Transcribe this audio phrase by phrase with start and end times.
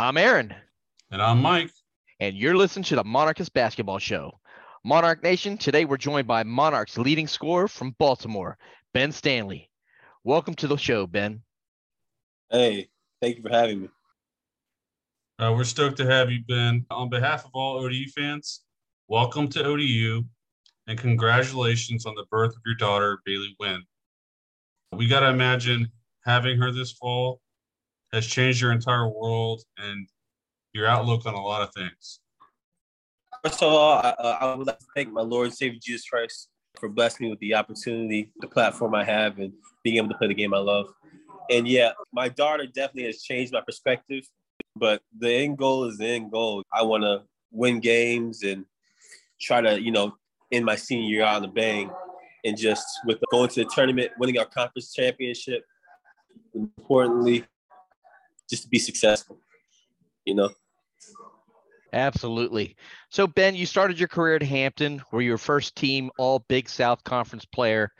[0.00, 0.54] I'm Aaron.
[1.10, 1.70] And I'm Mike.
[2.20, 4.32] And you're listening to the Monarchist Basketball Show.
[4.82, 8.56] Monarch Nation, today we're joined by Monarch's leading scorer from Baltimore,
[8.94, 9.68] Ben Stanley.
[10.24, 11.42] Welcome to the show, Ben.
[12.50, 12.88] Hey,
[13.20, 13.88] thank you for having me.
[15.38, 16.86] Uh, we're stoked to have you, Ben.
[16.90, 18.62] On behalf of all ODU fans,
[19.08, 20.24] welcome to ODU
[20.86, 23.84] and congratulations on the birth of your daughter, Bailey Wynn.
[24.92, 25.92] We got to imagine
[26.24, 27.42] having her this fall
[28.12, 30.08] has changed your entire world and
[30.72, 32.20] your outlook on a lot of things.
[33.44, 36.06] First of all, I, uh, I would like to thank my Lord and Savior Jesus
[36.08, 39.52] Christ for blessing me with the opportunity, the platform I have, and
[39.82, 40.92] being able to play the game I love.
[41.50, 44.24] And yeah, my daughter definitely has changed my perspective,
[44.76, 46.62] but the end goal is the end goal.
[46.72, 48.64] I want to win games and
[49.40, 50.14] try to, you know,
[50.52, 51.90] end my senior year on a bang.
[52.44, 55.64] And just with going to the tournament, winning our conference championship,
[56.54, 57.44] importantly,
[58.50, 59.38] just to be successful,
[60.24, 60.50] you know?
[61.92, 62.76] Absolutely.
[63.08, 66.68] So, Ben, you started your career at Hampton, where you were first team All Big
[66.68, 67.90] South Conference player.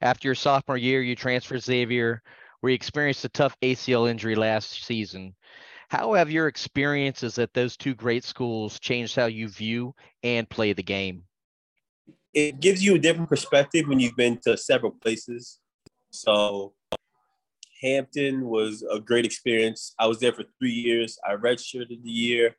[0.00, 2.22] After your sophomore year, you transferred Xavier,
[2.60, 5.34] where you experienced a tough ACL injury last season.
[5.88, 10.74] How have your experiences at those two great schools changed how you view and play
[10.74, 11.22] the game?
[12.34, 15.60] It gives you a different perspective when you've been to several places.
[16.10, 16.74] So,
[17.80, 19.94] Hampton was a great experience.
[19.98, 21.18] I was there for three years.
[21.28, 22.56] I redshirted the year.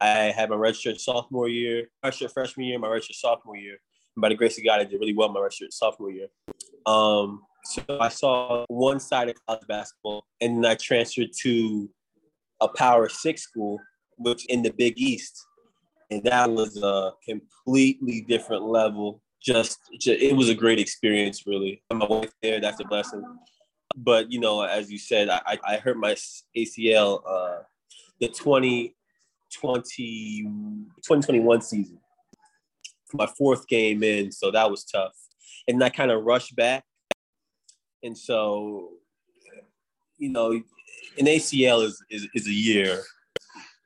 [0.00, 3.78] I had my redshirt sophomore year, redshirt freshman year, my redshirt sophomore year.
[4.14, 6.28] And by the grace of God, I did really well my redshirt sophomore year.
[6.86, 11.90] Um, so I saw one side of college basketball, and then I transferred to
[12.60, 13.78] a Power Six school,
[14.16, 15.44] which in the Big East,
[16.10, 19.22] and that was a completely different level.
[19.42, 21.82] Just, just it was a great experience, really.
[21.92, 23.22] My wife there, that's a blessing.
[23.96, 26.14] But you know, as you said, I, I hurt my
[26.56, 27.62] ACL uh,
[28.20, 28.94] the 20,
[29.54, 31.98] 20, 2021 season.
[33.14, 35.14] My fourth game in, so that was tough.
[35.66, 36.84] And I kind of rushed back.
[38.02, 38.90] And so,
[40.18, 43.02] you know, an ACL is, is, is a year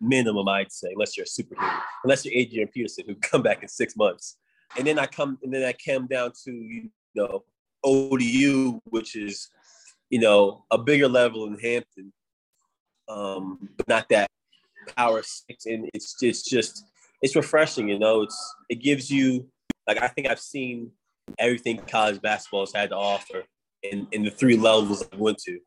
[0.01, 3.69] minimum, I'd say, unless you're a superhero, unless you're Adrian Peterson who come back in
[3.69, 4.37] six months.
[4.77, 7.45] And then I come, and then I came down to, you know,
[7.85, 9.49] ODU, which is,
[10.13, 12.13] you know, a bigger level in Hampton,
[13.09, 14.29] um, but not that
[14.95, 16.85] power six, and it's it's just
[17.23, 17.89] it's refreshing.
[17.89, 19.49] You know, it's it gives you
[19.89, 20.91] like I think I've seen
[21.39, 23.45] everything college basketball has had to offer
[23.83, 25.59] in in the three levels I went to.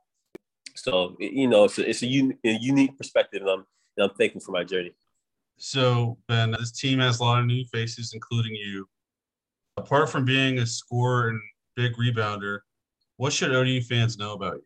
[0.76, 3.66] So you know, it's a, it's a, un, a unique perspective, and I'm
[3.98, 4.94] and I'm thankful for my journey.
[5.58, 8.88] So Ben, this team has a lot of new faces, including you.
[9.78, 11.42] Apart from being a scorer and
[11.76, 12.60] big rebounder,
[13.18, 14.66] what should ODU fans know about you?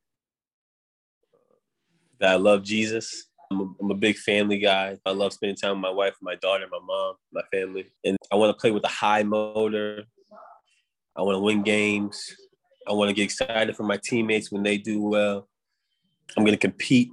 [2.20, 4.98] That I love Jesus I'm a, I'm a big family guy.
[5.06, 7.86] I love spending time with my wife, my daughter, my mom, my family.
[8.04, 10.04] And I want to play with a high motor.
[11.16, 12.24] I want to win games.
[12.88, 15.48] I want to get excited for my teammates when they do well.
[16.38, 17.10] I'm going to compete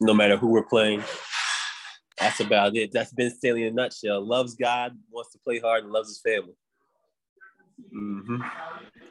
[0.00, 1.02] no matter who we're playing.
[2.18, 2.92] That's about it.
[2.92, 4.24] That's Ben Stanley in a nutshell.
[4.24, 6.54] Loves God, wants to play hard, and loves his family.
[7.94, 8.36] Mm-hmm.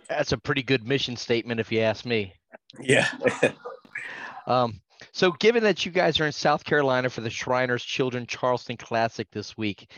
[0.08, 2.34] That's a pretty good mission statement, if you ask me.
[2.80, 3.08] Yeah.
[4.48, 4.82] um,
[5.12, 9.28] so, given that you guys are in South Carolina for the Shriners Children Charleston Classic
[9.32, 9.92] this week,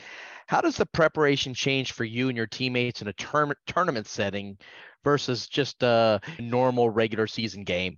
[0.48, 4.58] how does the preparation change for you and your teammates in a term- tournament setting
[5.04, 7.98] versus just a normal regular season game?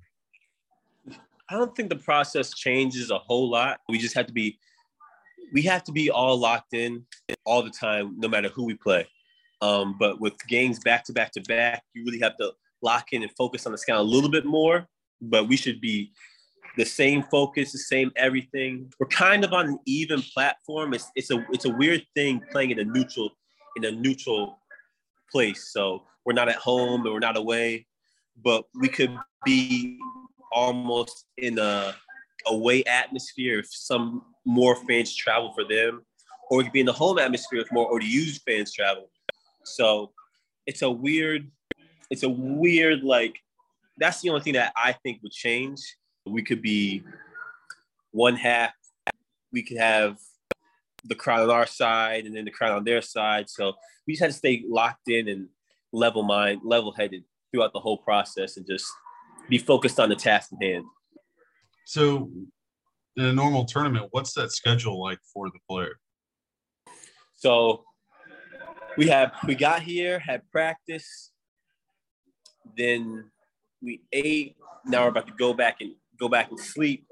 [1.49, 3.79] I don't think the process changes a whole lot.
[3.89, 4.59] We just have to be
[5.51, 7.05] we have to be all locked in
[7.45, 9.07] all the time, no matter who we play.
[9.63, 12.51] Um, but with games back to back to back, you really have to
[12.81, 14.85] lock in and focus on the scout a little bit more.
[15.21, 16.11] But we should be
[16.75, 18.91] the same focus, the same everything.
[18.99, 20.93] We're kind of on an even platform.
[20.93, 23.29] It's it's a it's a weird thing playing in a neutral
[23.77, 24.59] in a neutral
[25.31, 25.71] place.
[25.71, 27.87] So we're not at home and we're not away,
[28.43, 29.15] but we could
[29.45, 29.97] be
[30.51, 31.95] almost in a
[32.47, 36.03] away atmosphere if some more fans travel for them,
[36.49, 39.07] or we could be in the home atmosphere if more ODU fans travel.
[39.63, 40.11] So
[40.65, 41.49] it's a weird,
[42.09, 43.39] it's a weird like
[43.97, 45.79] that's the only thing that I think would change
[46.25, 47.03] we could be
[48.11, 48.73] one half,
[49.51, 50.17] we could have
[51.05, 53.49] the crowd on our side and then the crowd on their side.
[53.49, 53.73] So
[54.07, 55.49] we just had to stay locked in and
[55.91, 58.85] level mind, level headed throughout the whole process and just
[59.49, 60.85] be focused on the task at hand.
[61.85, 62.31] So
[63.17, 65.99] in a normal tournament, what's that schedule like for the player?
[67.35, 67.83] So
[68.97, 71.31] we have we got here, had practice,
[72.77, 73.25] then
[73.81, 74.55] we ate.
[74.85, 77.05] Now we're about to go back and go back and sleep.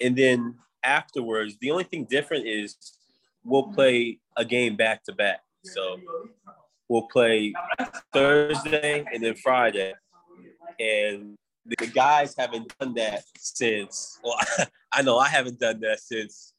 [0.00, 2.76] And then afterwards, the only thing different is
[3.44, 5.40] we'll play a game back to back.
[5.64, 5.98] So
[6.88, 7.52] we'll play
[8.12, 9.94] Thursday and then Friday.
[10.78, 11.36] And
[11.66, 14.38] the guys haven't done that since, well,
[14.92, 16.54] I know I haven't done that since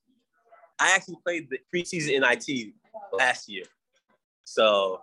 [0.79, 2.73] I actually played the preseason NIT
[3.13, 3.65] last year.
[4.51, 4.99] So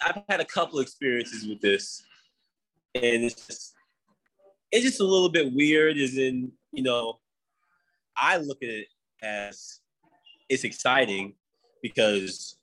[0.00, 2.04] I've had a couple experiences with this.
[2.94, 3.74] And it's just,
[4.70, 7.18] it's just a little bit weird, Is in, you know,
[8.16, 8.86] I look at it
[9.24, 9.80] as
[10.48, 11.34] it's exciting
[11.82, 12.58] because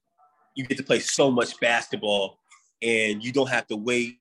[0.55, 2.39] you get to play so much basketball
[2.81, 4.19] and you don't have to wait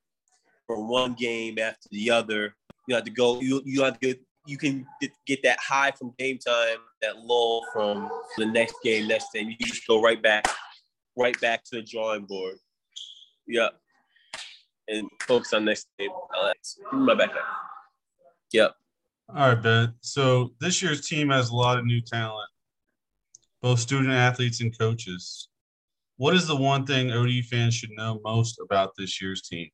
[0.66, 2.56] for one game after the other.
[2.88, 4.16] You have to go, you, you have to
[4.48, 4.86] you can
[5.26, 9.50] get that high from game time, that lull from the next game, next game.
[9.50, 10.46] You just go right back,
[11.16, 12.56] right back to the drawing board.
[13.46, 13.74] Yep.
[14.88, 16.08] And focus on next game.
[16.92, 17.44] My backpack.
[18.52, 18.74] Yep.
[19.28, 19.92] All right, Ben.
[20.00, 22.48] So this year's team has a lot of new talent,
[23.60, 25.48] both student athletes and coaches.
[26.16, 29.68] What is the one thing ODU fans should know most about this year's team?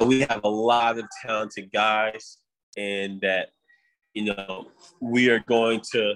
[0.00, 2.38] We have a lot of talented guys,
[2.76, 3.50] and that
[4.14, 4.68] you know
[5.00, 6.14] we are going to.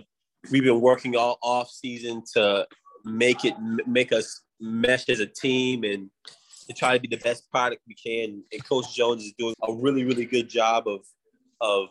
[0.51, 2.67] We've been working all off season to
[3.05, 3.55] make it
[3.87, 6.11] make us mesh as a team and
[6.67, 8.43] to try to be the best product we can.
[8.53, 11.01] And Coach Jones is doing a really, really good job of
[11.61, 11.89] of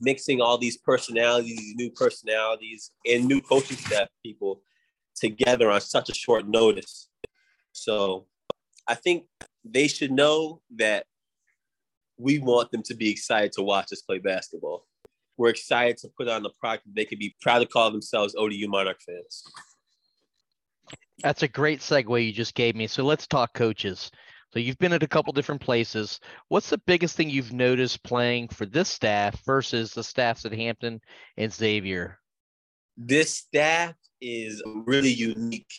[0.00, 4.60] mixing all these personalities, new personalities, and new coaching staff people
[5.14, 7.08] together on such a short notice.
[7.72, 8.26] So
[8.86, 9.24] I think
[9.64, 11.06] they should know that
[12.18, 14.86] we want them to be excited to watch us play basketball.
[15.36, 18.68] We're excited to put on the product they could be proud to call themselves ODU
[18.68, 19.44] Monarch fans.
[21.22, 22.86] That's a great segue you just gave me.
[22.86, 24.10] So let's talk coaches.
[24.52, 26.20] So you've been at a couple different places.
[26.48, 31.00] What's the biggest thing you've noticed playing for this staff versus the staffs at Hampton
[31.36, 32.18] and Xavier?
[32.96, 35.72] This staff is really unique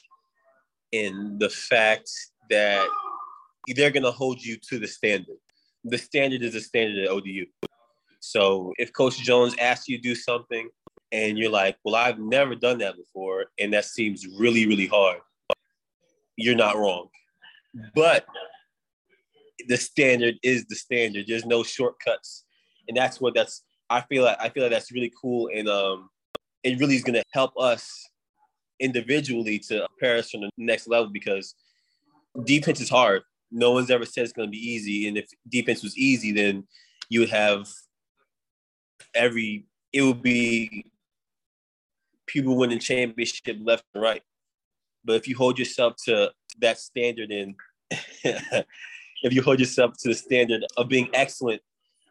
[0.92, 2.12] in the fact
[2.50, 2.88] that
[3.76, 5.38] they're going to hold you to the standard.
[5.90, 7.46] The standard is a standard at ODU.
[8.20, 10.70] So if Coach Jones asks you to do something
[11.12, 15.20] and you're like, well, I've never done that before, and that seems really, really hard,
[16.36, 17.08] you're not wrong.
[17.96, 18.26] But
[19.68, 21.26] the standard is the standard.
[21.28, 22.46] There's no shortcuts,
[22.88, 23.64] and that's what that's.
[23.90, 26.10] I feel like I feel like that's really cool, and um,
[26.64, 28.04] it really is going to help us
[28.80, 31.56] individually to prepare us from the next level because
[32.44, 33.24] defense is hard.
[33.52, 36.68] No one's ever said it's going to be easy, and if defense was easy, then
[37.10, 37.68] you would have
[39.14, 39.66] every.
[39.94, 40.92] It would be
[42.28, 44.22] people winning championship left and right.
[45.04, 47.56] But if you hold yourself to that standard and
[48.24, 51.62] if you hold yourself to the standard of being excellent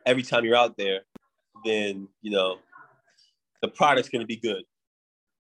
[0.07, 1.01] every time you're out there,
[1.65, 2.57] then you know
[3.63, 4.65] the product's going to be good.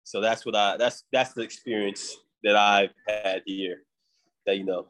[0.03, 3.83] So that's what I that's that's the experience that I've had here.
[4.45, 4.87] That you know,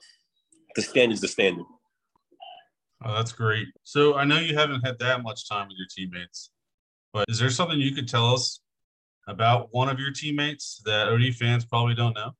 [0.76, 1.66] the standard's the standard.
[3.04, 3.68] Oh, that's great.
[3.84, 6.52] So I know you haven't had that much time with your teammates,
[7.14, 8.60] but is there something you could tell us
[9.28, 12.32] about one of your teammates that ODU fans probably don't know?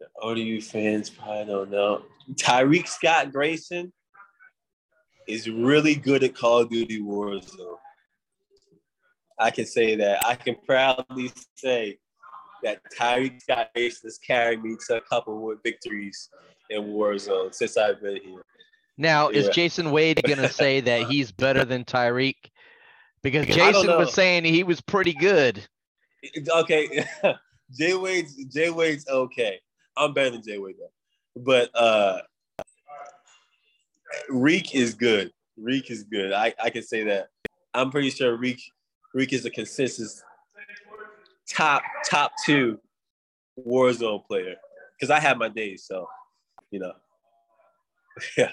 [0.00, 2.02] The ODU fans probably don't know.
[2.34, 3.92] Tyreek Scott Grayson
[5.28, 7.76] is really good at Call of Duty Warzone.
[9.38, 10.24] I can say that.
[10.24, 11.98] I can proudly say
[12.62, 16.30] that Tyreek Scott Grayson has carried me to a couple of victories
[16.70, 18.42] in Warzone since I've been here.
[18.98, 19.40] Now, yeah.
[19.40, 22.50] is Jason Wade going to say that he's better than Tyreek?
[23.22, 25.66] Because Jason was saying he was pretty good.
[26.48, 27.04] Okay,
[27.76, 29.60] Jay Wade's Jay Wade's okay.
[29.96, 31.42] I'm better than Jay Wade though.
[31.42, 32.20] But uh
[34.28, 35.32] Reek is good.
[35.56, 36.32] Reek is good.
[36.32, 37.28] I, I can say that.
[37.74, 38.60] I'm pretty sure Reek
[39.14, 40.22] Reek is a consensus
[41.48, 42.78] top top two
[43.66, 44.54] Warzone player.
[44.98, 46.08] Because I have my days, so
[46.70, 46.92] you know.
[48.36, 48.52] yeah.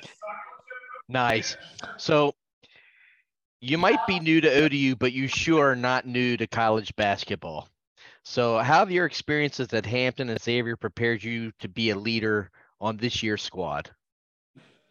[1.10, 1.58] Nice.
[1.98, 2.34] So
[3.62, 7.70] you might be new to ODU, but you sure are not new to college basketball.
[8.26, 12.52] So, how have your experiences at Hampton and Xavier prepared you to be a leader
[12.80, 13.90] on this year's squad?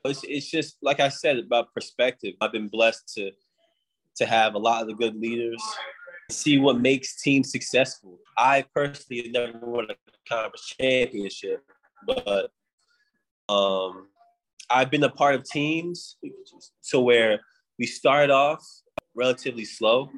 [0.05, 2.35] It's, it's just like I said about perspective.
[2.41, 3.31] I've been blessed to
[4.17, 5.63] to have a lot of the good leaders,
[6.31, 8.19] see what makes teams successful.
[8.37, 9.95] I personally never won a
[10.29, 11.65] conference championship,
[12.07, 12.51] but
[13.49, 14.09] um,
[14.71, 16.17] I've been a part of teams
[16.91, 17.41] to where
[17.79, 18.65] we started off
[19.15, 20.11] relatively slow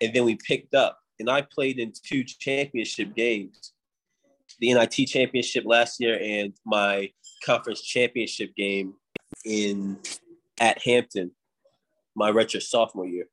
[0.00, 0.98] and then we picked up.
[1.18, 3.72] And I played in two championship games
[4.60, 7.10] the NIT championship last year and my
[7.44, 8.94] conference championship game
[9.44, 9.98] in
[10.60, 11.32] at Hampton.
[12.14, 13.26] my redshirt sophomore year.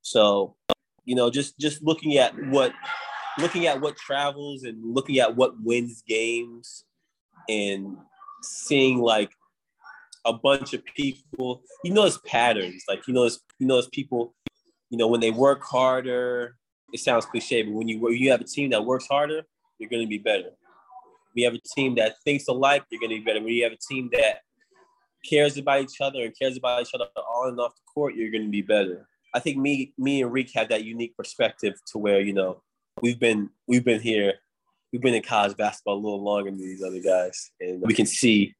[0.00, 0.56] So,
[1.04, 2.72] you know, just just looking at what
[3.38, 6.84] looking at what travels and looking at what wins games
[7.48, 7.96] and
[8.42, 9.32] seeing like
[10.24, 12.84] a bunch of people, you notice patterns.
[12.88, 14.34] Like you notice you notice people,
[14.90, 16.56] you know, when they work harder,
[16.92, 19.42] it sounds cliche, but when you when you have a team that works harder,
[19.78, 20.50] you're gonna be better.
[21.34, 23.40] We have a team that thinks alike, you're gonna be better.
[23.40, 24.40] When you have a team that
[25.28, 28.30] cares about each other and cares about each other on and off the court, you're
[28.30, 29.08] gonna be better.
[29.34, 32.62] I think me, me and Reek have that unique perspective to where you know
[33.00, 34.34] we've been we've been here,
[34.92, 38.06] we've been in college basketball a little longer than these other guys, and we can
[38.06, 38.54] see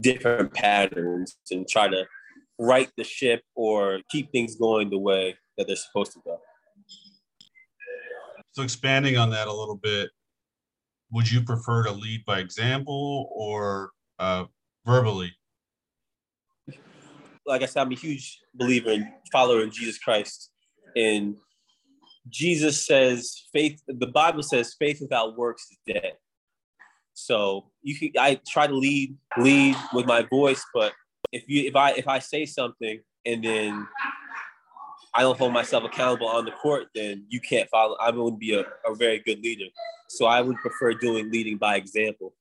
[0.00, 2.06] different patterns and try to
[2.58, 6.38] right the ship or keep things going the way that they're supposed to go.
[8.52, 10.10] So expanding on that a little bit,
[11.10, 14.44] would you prefer to lead by example or uh,
[14.86, 15.32] verbally?
[17.46, 20.50] Like I said, I'm a huge believer and follower in Jesus Christ.
[20.96, 21.36] And
[22.28, 26.12] Jesus says faith, the Bible says faith without works is dead.
[27.14, 30.92] So you can I try to lead lead with my voice, but
[31.32, 33.88] if you if I if I say something and then
[35.14, 37.96] I don't hold myself accountable on the court, then you can't follow.
[37.98, 39.64] I wouldn't be a, a very good leader.
[40.10, 42.34] So I would prefer doing leading by example.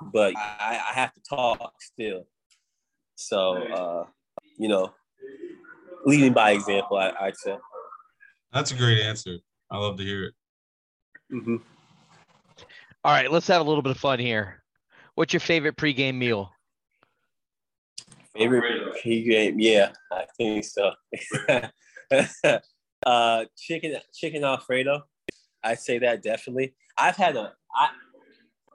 [0.00, 2.26] But I, I have to talk still.
[3.14, 4.06] So uh,
[4.58, 4.94] you know,
[6.06, 7.56] leading by example, I, I'd say.
[8.52, 9.38] That's a great answer.
[9.70, 10.34] I love to hear it.
[11.32, 11.56] Mm-hmm.
[13.04, 14.62] All right, let's have a little bit of fun here.
[15.14, 16.52] What's your favorite pregame meal?
[18.36, 19.56] Favorite pregame?
[19.58, 20.92] Yeah, I think so.
[23.06, 25.02] uh, chicken, chicken Alfredo.
[25.64, 26.74] I say that definitely.
[26.96, 27.52] I've had a.
[27.74, 27.90] I,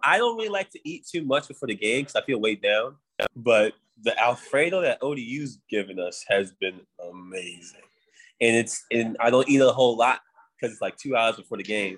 [0.04, 2.62] I don't really like to eat too much before the game because I feel weighed
[2.62, 2.96] down.
[3.36, 6.82] But the Alfredo that ODU's given us has been
[7.12, 7.82] amazing,
[8.42, 10.20] and it's and I don't eat a whole lot
[10.56, 11.98] because it's like two hours before the game.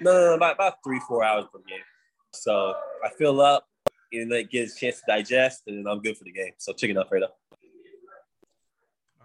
[0.00, 1.84] No, no, no about, about three, four hours before the game.
[2.32, 3.66] So I fill up
[4.12, 6.52] and then it gives a chance to digest, and then I'm good for the game.
[6.58, 7.28] So chicken Alfredo.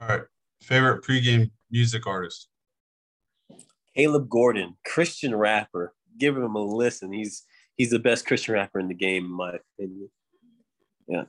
[0.02, 0.22] All right.
[0.62, 2.50] Favorite pregame music artist?
[3.96, 5.94] Caleb Gordon, Christian rapper.
[6.18, 7.12] Give him a listen.
[7.12, 7.44] He's
[7.78, 10.10] he's the best Christian rapper in the game, in my opinion.
[11.08, 11.24] Yeah.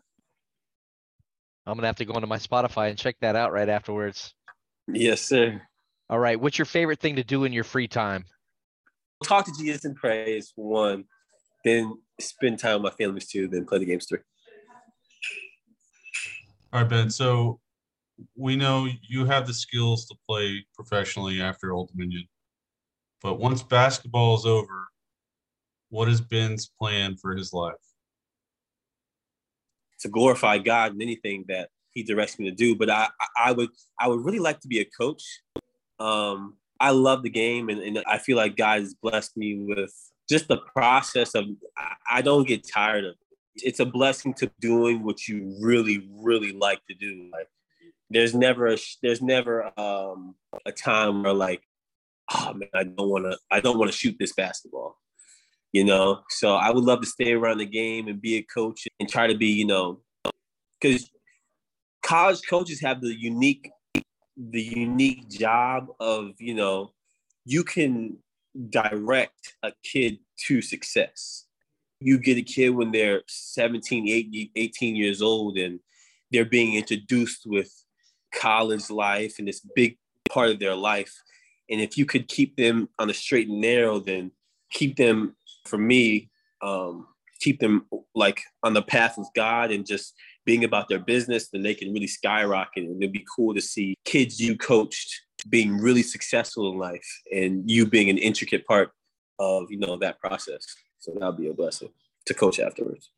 [1.67, 4.35] I'm gonna have to go into my Spotify and check that out right afterwards.
[4.89, 5.63] Yes, sir.
[6.09, 6.41] All right.
[6.41, 8.25] What's your favorite thing to do in your free time?
[9.25, 11.05] Talk to Jesus and praise for one,
[11.65, 13.49] then spend time with my families two.
[13.49, 14.21] then play the games three.
[16.73, 17.11] All right, Ben.
[17.11, 17.61] So
[18.37, 22.25] we know you have the skills to play professionally after Old Dominion.
[23.23, 24.89] But once basketball is over,
[25.89, 27.75] what is Ben's plan for his life?
[30.01, 32.77] To glorify God in anything that He directs me to do.
[32.77, 35.25] But I, I would, I would really like to be a coach.
[35.99, 39.93] Um, I love the game, and, and I feel like God has blessed me with
[40.29, 41.47] just the process of.
[42.11, 43.13] I don't get tired of.
[43.13, 43.63] It.
[43.65, 47.31] It's a blessing to doing what you really, really like to do.
[47.33, 47.49] Like
[48.11, 50.35] there's never a there's never um,
[50.65, 51.63] a time where like
[52.35, 54.99] oh man i don't want to i don't want to shoot this basketball
[55.73, 58.87] you know so i would love to stay around the game and be a coach
[58.99, 60.01] and try to be you know
[60.81, 61.11] because
[62.07, 63.71] college coaches have the unique
[64.37, 66.93] the unique job of you know
[67.45, 68.17] you can
[68.71, 71.47] direct a kid to success
[72.01, 75.81] you get a kid when they're 17 18 years old and
[76.31, 77.73] they're being introduced with
[78.35, 79.99] college life and this big
[80.29, 81.23] part of their life.
[81.71, 84.31] And if you could keep them on the straight and narrow, then
[84.71, 85.35] keep them,
[85.65, 86.31] for me,
[86.63, 87.07] um,
[87.41, 90.15] keep them like on the path of God and just
[90.47, 92.85] being about their business, then they can really skyrocket.
[92.85, 97.71] And it'd be cool to see kids you coached being really successful in life and
[97.71, 98.93] you being an intricate part
[99.39, 100.65] of, you know, that process.
[100.99, 101.91] So that'll be a blessing
[102.25, 103.11] to coach afterwards.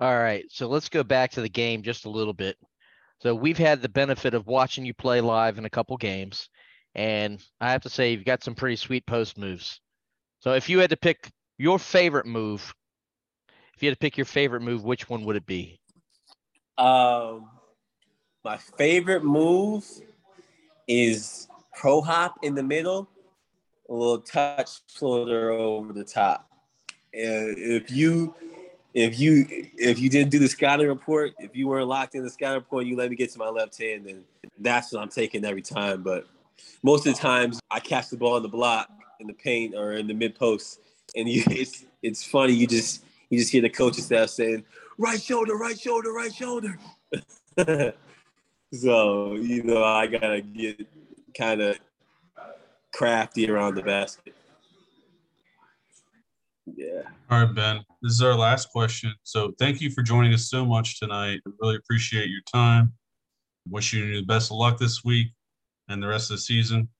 [0.00, 0.44] All right.
[0.48, 2.56] So let's go back to the game just a little bit.
[3.20, 6.48] So we've had the benefit of watching you play live in a couple games,
[6.94, 9.78] and I have to say you've got some pretty sweet post moves.
[10.38, 12.72] So if you had to pick your favorite move,
[13.76, 15.79] if you had to pick your favorite move, which one would it be?
[16.80, 17.50] Um,
[18.42, 19.84] my favorite move
[20.88, 21.46] is
[21.76, 23.06] pro hop in the middle,
[23.90, 26.48] a little touch floater over the top.
[27.12, 28.34] And if you
[28.94, 29.44] if you
[29.76, 32.86] if you didn't do the scouting report, if you weren't locked in the scouting report,
[32.86, 34.24] you let me get to my left hand, then
[34.58, 36.02] that's what I'm taking every time.
[36.02, 36.26] But
[36.82, 38.88] most of the times, I catch the ball in the block,
[39.20, 40.80] in the paint, or in the mid post,
[41.14, 42.54] and you, it's it's funny.
[42.54, 44.64] You just you just hear the coaching staff saying,
[45.00, 46.78] "Right shoulder, right shoulder, right shoulder."
[48.74, 50.86] so you know, I gotta get
[51.36, 51.78] kind of
[52.92, 54.34] crafty around the basket.
[56.66, 57.02] Yeah.
[57.30, 57.82] All right, Ben.
[58.02, 59.14] This is our last question.
[59.22, 61.40] So thank you for joining us so much tonight.
[61.46, 62.92] I really appreciate your time.
[63.70, 65.28] Wish you the best of luck this week
[65.88, 66.90] and the rest of the season.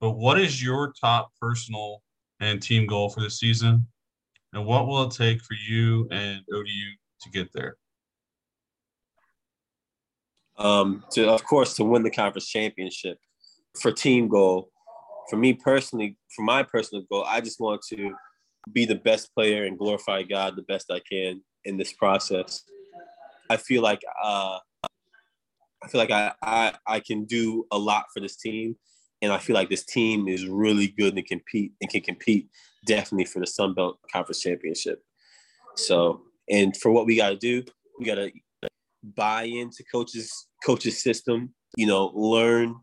[0.00, 2.02] But what is your top personal
[2.40, 3.86] and team goal for the season?
[4.54, 7.76] And what will it take for you and ODU to get there?
[10.58, 13.18] Um, to of course to win the conference championship.
[13.80, 14.70] For team goal,
[15.30, 18.12] for me personally, for my personal goal, I just want to
[18.72, 22.62] be the best player and glorify God the best I can in this process.
[23.50, 24.58] I feel like uh,
[25.82, 28.76] I feel like I, I I can do a lot for this team,
[29.20, 32.48] and I feel like this team is really good and compete and can compete
[32.86, 35.02] definitely for the Sun Belt Conference Championship.
[35.76, 37.64] So, and for what we got to do,
[37.98, 38.30] we got to
[39.02, 41.54] buy into coaches coaches system.
[41.76, 42.74] You know, learn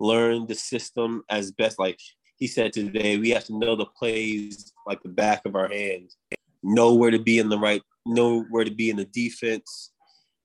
[0.00, 1.78] learn the system as best.
[1.78, 1.98] Like
[2.36, 6.16] he said today, we have to know the plays like the back of our hands,
[6.62, 9.92] know where to be in the right, know where to be in the defense,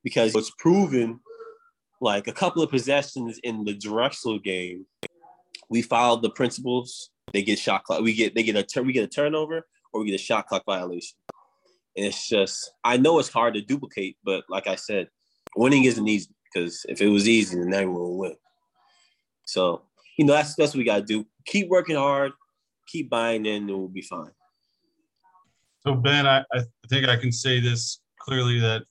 [0.03, 1.19] because it's proven.
[1.99, 4.85] Like a couple of possessions in the Drexel game,
[5.67, 7.09] we followed the principles.
[7.33, 8.01] They get shot clock.
[8.01, 8.85] We get they get a turn.
[8.85, 11.17] We get a turnover or we get a shot clock violation.
[11.97, 15.09] And it's just I know it's hard to duplicate, but like I said,
[15.55, 18.35] winning isn't easy because if it was easy, then everyone would win.
[19.45, 19.81] So
[20.17, 21.25] you know that's that's what we gotta do.
[21.45, 22.31] Keep working hard,
[22.87, 24.31] keep buying in, and we'll be fine.
[25.81, 28.83] So Ben, I, I think I can say this clearly that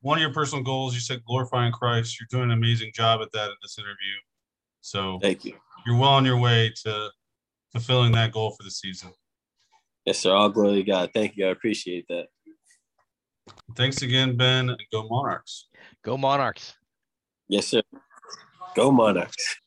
[0.00, 2.18] one of your personal goals, you said glorifying Christ.
[2.18, 4.16] You're doing an amazing job at that in this interview.
[4.80, 5.54] So thank you.
[5.86, 7.10] You're well on your way to
[7.72, 9.12] fulfilling that goal for the season.
[10.04, 10.34] Yes, sir.
[10.34, 11.10] All glory to God.
[11.14, 11.46] Thank you.
[11.46, 12.26] I appreciate that.
[13.76, 15.68] Thanks again, Ben, go Monarchs.
[16.04, 16.74] Go Monarchs.
[17.48, 17.82] Yes, sir.
[18.74, 19.58] Go Monarchs.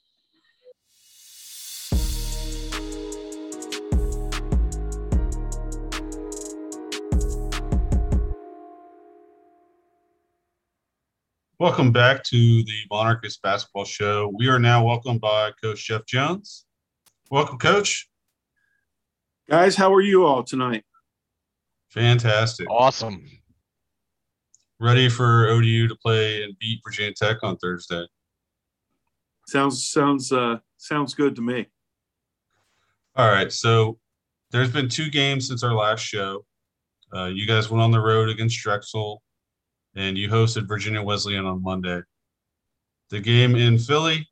[11.58, 14.34] Welcome back to the Monarchist Basketball Show.
[14.38, 16.66] We are now welcomed by Coach Jeff Jones.
[17.32, 18.10] Welcome, Coach.
[19.48, 20.84] Guys, how are you all tonight?
[21.90, 22.68] Fantastic.
[22.70, 23.24] Awesome.
[24.80, 28.06] Ready for ODU to play and beat Virginia Tech on Thursday.
[29.48, 31.68] Sounds sounds uh sounds good to me.
[33.16, 33.52] All right.
[33.52, 34.00] So
[34.52, 36.44] there's been two games since our last show.
[37.16, 39.22] Uh, you guys went on the road against Drexel
[39.96, 42.02] and you hosted Virginia Wesleyan on Monday.
[43.12, 44.28] The game in Philly,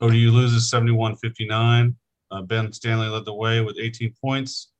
[0.00, 1.96] ODU loses 71 59.
[2.30, 4.70] Uh, ben Stanley led the way with 18 points,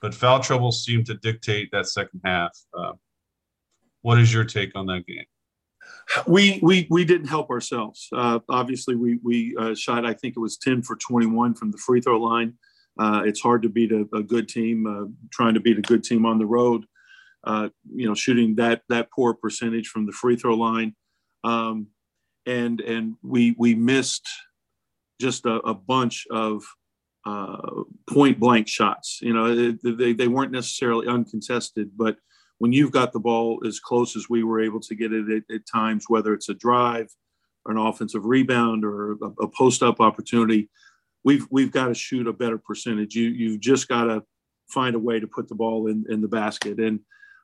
[0.00, 2.56] but foul trouble seemed to dictate that second half.
[2.76, 2.92] Uh,
[4.02, 5.26] what is your take on that game?
[6.26, 8.08] We we we didn't help ourselves.
[8.12, 10.04] Uh, obviously, we we uh, shot.
[10.04, 12.54] I think it was 10 for 21 from the free throw line.
[12.98, 14.86] Uh, it's hard to beat a, a good team.
[14.86, 16.84] Uh, trying to beat a good team on the road
[17.46, 20.94] you know, shooting that that poor percentage from the free throw line,
[21.44, 21.88] um,
[22.46, 24.28] and and we we missed
[25.20, 26.64] just a, a bunch of
[27.26, 29.20] uh, point blank shots.
[29.22, 32.16] You know, they they weren't necessarily uncontested, but
[32.58, 35.54] when you've got the ball as close as we were able to get it at,
[35.54, 37.08] at times, whether it's a drive,
[37.64, 40.68] or an offensive rebound, or a, a post up opportunity,
[41.24, 43.14] we've we've got to shoot a better percentage.
[43.14, 44.22] You you've just got to
[44.68, 47.00] find a way to put the ball in in the basket and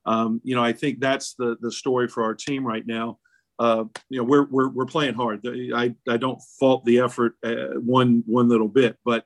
[0.07, 3.19] um, you know, I think that's the the story for our team right now.
[3.59, 5.47] Uh, you know, we're, we're we're playing hard.
[5.75, 9.25] I I don't fault the effort uh, one one little bit, but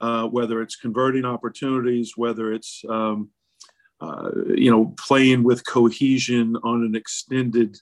[0.00, 3.30] uh, whether it's converting opportunities, whether it's um,
[4.00, 7.76] uh, you know playing with cohesion on an extended,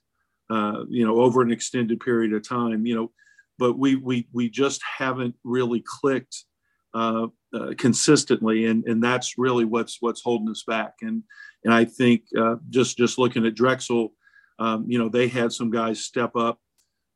[0.50, 3.10] uh, you know, over an extended period of time, you know,
[3.58, 6.44] but we we we just haven't really clicked
[7.78, 10.96] consistently, and and that's really what's what's holding us back.
[11.00, 11.22] And
[11.64, 12.24] and I think
[12.68, 14.12] just just looking at Drexel,
[14.58, 16.58] um, you know, they had some guys step up,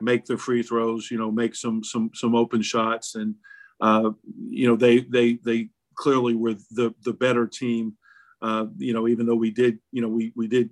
[0.00, 3.34] make their free throws, you know, make some some some open shots, and
[3.80, 4.10] uh,
[4.48, 7.94] you know they they they clearly were the the better team.
[8.40, 10.70] Uh, you know, even though we did, you know, we we did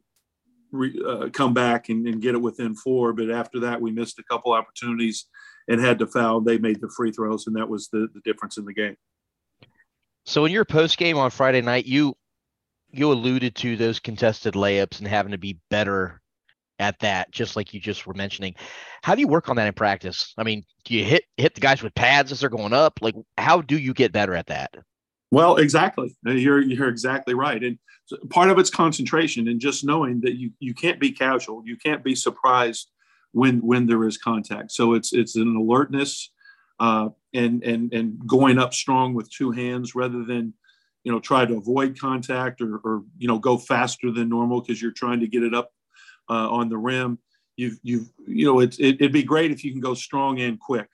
[0.72, 4.18] re, uh, come back and, and, get it within four, but after that we missed
[4.18, 5.26] a couple opportunities
[5.68, 6.40] and had to foul.
[6.40, 8.96] They made the free throws, and that was the the difference in the game.
[10.26, 12.16] So in your post game on Friday night, you
[12.92, 16.19] you alluded to those contested layups and having to be better
[16.80, 18.54] at that, just like you just were mentioning.
[19.02, 20.34] How do you work on that in practice?
[20.36, 22.98] I mean, do you hit hit the guys with pads as they're going up?
[23.00, 24.74] Like, how do you get better at that?
[25.30, 26.16] Well, exactly.
[26.26, 27.78] Uh, you're you're exactly right, and
[28.30, 31.62] part of it's concentration and just knowing that you you can't be casual.
[31.64, 32.90] You can't be surprised
[33.32, 34.72] when when there is contact.
[34.72, 36.30] So it's it's an alertness
[36.80, 40.54] uh, and and and going up strong with two hands rather than
[41.04, 44.80] you know try to avoid contact or, or you know go faster than normal because
[44.80, 45.70] you're trying to get it up
[46.30, 47.18] uh, on the rim.
[47.56, 50.58] You've you've you know it, it it'd be great if you can go strong and
[50.58, 50.88] quick,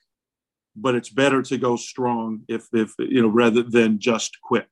[0.75, 4.69] but it's better to go strong if if you know rather than just quick.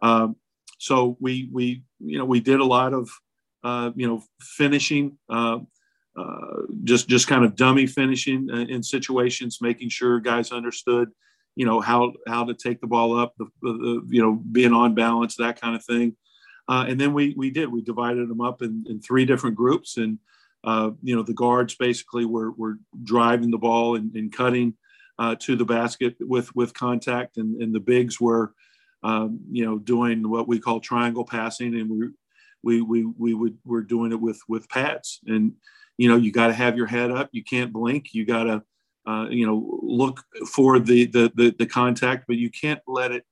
[0.00, 0.36] Um,
[0.78, 3.10] so we we you know we did a lot of
[3.64, 5.18] uh, you know finishing.
[5.28, 5.58] Uh,
[6.18, 11.10] uh, just just kind of dummy finishing uh, in situations, making sure guys understood,
[11.58, 14.94] you know how how to take the ball up, the, the you know being on
[14.94, 16.16] balance, that kind of thing.
[16.68, 19.96] Uh, and then we we did we divided them up in, in three different groups,
[19.96, 20.18] and
[20.64, 24.74] uh, you know the guards basically were were driving the ball and, and cutting
[25.18, 28.52] uh, to the basket with with contact, and, and the bigs were
[29.02, 32.08] um, you know doing what we call triangle passing, and we
[32.62, 35.52] we we we would we're doing it with with pads and
[35.96, 37.28] you know you got to have your head up.
[37.32, 38.12] You can't blink.
[38.12, 38.62] You got to
[39.06, 43.24] uh, you know look for the, the, the the contact but you can't let it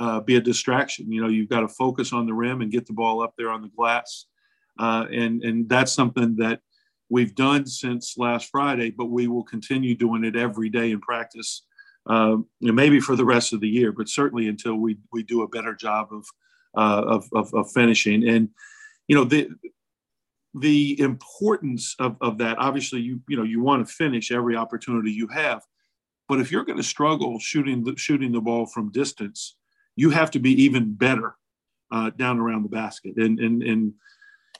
[0.00, 1.12] uh, be a distraction.
[1.12, 3.50] You know you've got to focus on the rim and get the ball up there
[3.50, 4.26] on the glass.
[4.78, 6.60] Uh, and and that's something that
[7.10, 11.64] we've done since last friday but we will continue doing it every day in practice
[12.06, 15.48] um, maybe for the rest of the year but certainly until we we do a
[15.48, 16.24] better job of
[16.76, 18.28] uh, of, of, of finishing.
[18.28, 18.48] And
[19.08, 19.48] you know the
[20.54, 25.12] the importance of, of that obviously you you know you want to finish every opportunity
[25.12, 25.62] you have
[26.28, 29.56] but if you're going to struggle shooting the, shooting the ball from distance
[29.96, 31.34] you have to be even better
[31.92, 33.92] uh, down around the basket and and and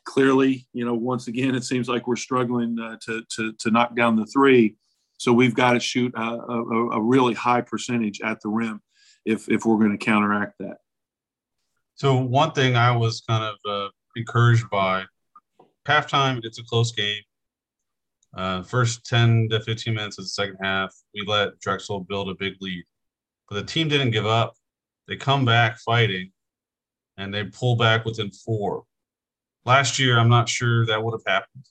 [0.05, 3.95] clearly you know once again it seems like we're struggling uh, to, to to knock
[3.95, 4.77] down the three
[5.19, 8.81] so we've got to shoot a, a, a really high percentage at the rim
[9.25, 10.79] if if we're going to counteract that
[11.95, 15.05] so one thing i was kind of uh, encouraged by
[15.87, 17.23] halftime, it's a close game.
[18.37, 22.35] Uh, first 10 to 15 minutes of the second half, we let Drexel build a
[22.35, 22.85] big lead.
[23.49, 24.55] But the team didn't give up.
[25.11, 26.31] They come back fighting
[27.17, 28.85] and they pull back within four.
[29.67, 31.65] Last year, I'm not sure that would have happened.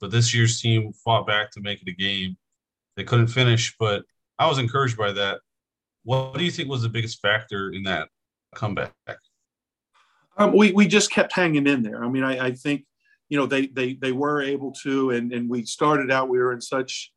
[0.00, 2.36] But this year's team fought back to make it a game.
[2.96, 4.02] They couldn't finish, but
[4.38, 5.40] I was encouraged by that.
[6.02, 8.08] What do you think was the biggest factor in that
[8.56, 8.92] comeback?
[10.36, 12.04] Um, we, we just kept hanging in there.
[12.04, 12.84] I mean, I, I think
[13.28, 16.52] you know they they they were able to and and we started out we were
[16.52, 17.12] in such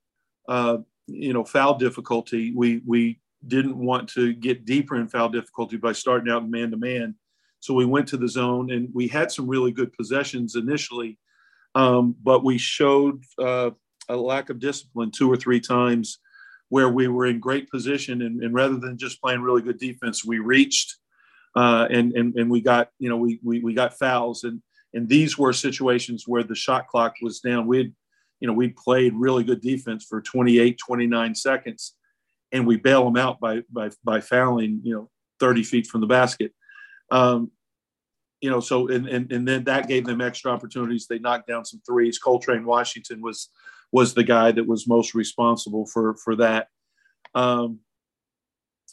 [0.48, 5.78] uh, you know foul difficulty we we didn't want to get deeper in foul difficulty
[5.78, 7.16] by starting out man to man
[7.60, 11.18] so we went to the zone and we had some really good possessions initially
[11.76, 13.72] um, but we showed uh,
[14.10, 16.20] a lack of discipline two or three times
[16.70, 18.24] where we were in great position.
[18.24, 20.98] And, and rather than just playing really good defense we reached
[21.56, 24.44] uh, and, and and we got you know we, we we got fouls.
[24.44, 24.62] And
[24.94, 27.68] and these were situations where the shot clock was down.
[27.68, 27.94] We'd,
[28.40, 31.94] you know, we played really good defense for 28, 29 seconds,
[32.54, 36.08] and we bail them out by by by fouling, you know, 30 feet from the
[36.08, 36.54] basket.
[37.12, 37.52] Um,
[38.40, 41.08] you know, so and, and and then that gave them extra opportunities.
[41.08, 42.20] They knocked down some threes.
[42.24, 43.50] Coletrane Washington was
[43.92, 46.68] was the guy that was most responsible for for that.
[47.36, 47.80] Um,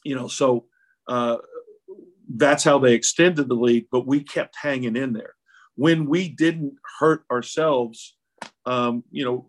[0.04, 0.66] you know, so
[1.06, 1.36] uh,
[2.28, 5.34] that's how they extended the lead, but we kept hanging in there
[5.80, 8.16] when we didn't hurt ourselves,
[8.66, 9.46] um, you know,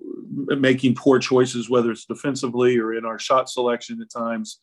[0.57, 4.59] making poor choices, whether it's defensively or in our shot selection at times.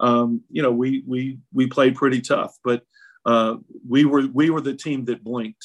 [0.00, 2.82] Um, you know, we we we played pretty tough, but
[3.24, 3.56] uh,
[3.88, 5.64] we were we were the team that blinked,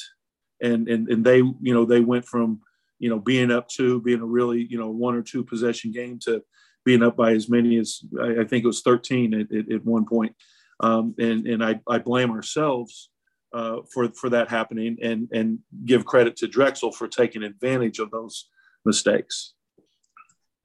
[0.61, 2.61] and and and they you know they went from
[2.99, 6.19] you know being up to being a really you know one or two possession game
[6.19, 6.43] to
[6.85, 9.85] being up by as many as I, I think it was 13 at, at, at
[9.85, 10.33] one point.
[10.79, 13.09] Um, and and I, I blame ourselves
[13.57, 18.11] uh, for for that happening, and and give credit to Drexel for taking advantage of
[18.11, 18.49] those
[18.85, 19.55] mistakes.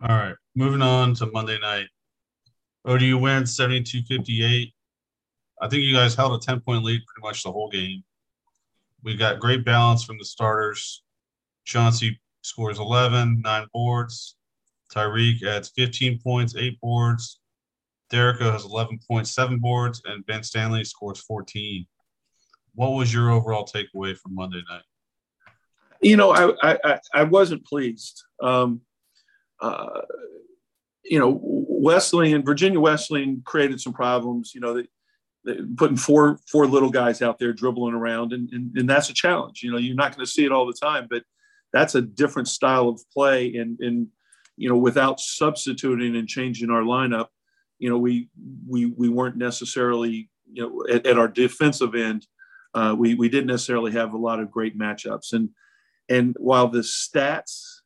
[0.03, 1.87] All right, moving on to Monday night.
[2.85, 4.73] ODU wins 72-58.
[5.63, 8.03] I think you guys held a 10 point lead pretty much the whole game.
[9.03, 11.03] We got great balance from the starters.
[11.65, 14.37] Chauncey scores 11, nine boards.
[14.95, 17.41] Tyreek adds 15 points, eight boards.
[18.13, 21.87] Derrico has 11 points, seven boards, and Ben Stanley scores 14
[22.75, 24.83] what was your overall takeaway from Monday night?
[26.01, 28.25] You know, I I, I wasn't pleased.
[28.43, 28.81] Um,
[29.61, 30.01] uh,
[31.05, 34.53] you know, Wesleyan, Virginia Wesleyan created some problems.
[34.55, 34.89] You know, they,
[35.45, 39.15] they putting four four little guys out there dribbling around, and, and and that's a
[39.15, 39.63] challenge.
[39.63, 41.23] You know, you're not going to see it all the time, but
[41.73, 43.55] that's a different style of play.
[43.57, 44.09] And and
[44.57, 47.29] you know, without substituting and changing our lineup,
[47.79, 48.29] you know, we
[48.67, 52.27] we we weren't necessarily you know at, at our defensive end
[52.75, 55.33] uh, we we didn't necessarily have a lot of great matchups.
[55.33, 55.51] And
[56.09, 57.83] and while the stats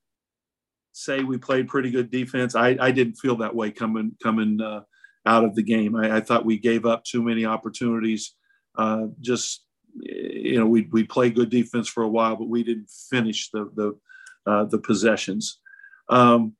[0.96, 2.54] say we played pretty good defense.
[2.54, 4.80] I, I didn't feel that way coming coming uh,
[5.26, 5.94] out of the game.
[5.94, 8.34] I, I, thought we gave up too many opportunities.
[8.76, 9.64] Uh, just
[10.00, 13.70] you know, we we played good defense for a while, but we didn't finish the
[13.74, 13.98] the
[14.50, 15.58] uh, the possessions.
[16.08, 16.54] Um,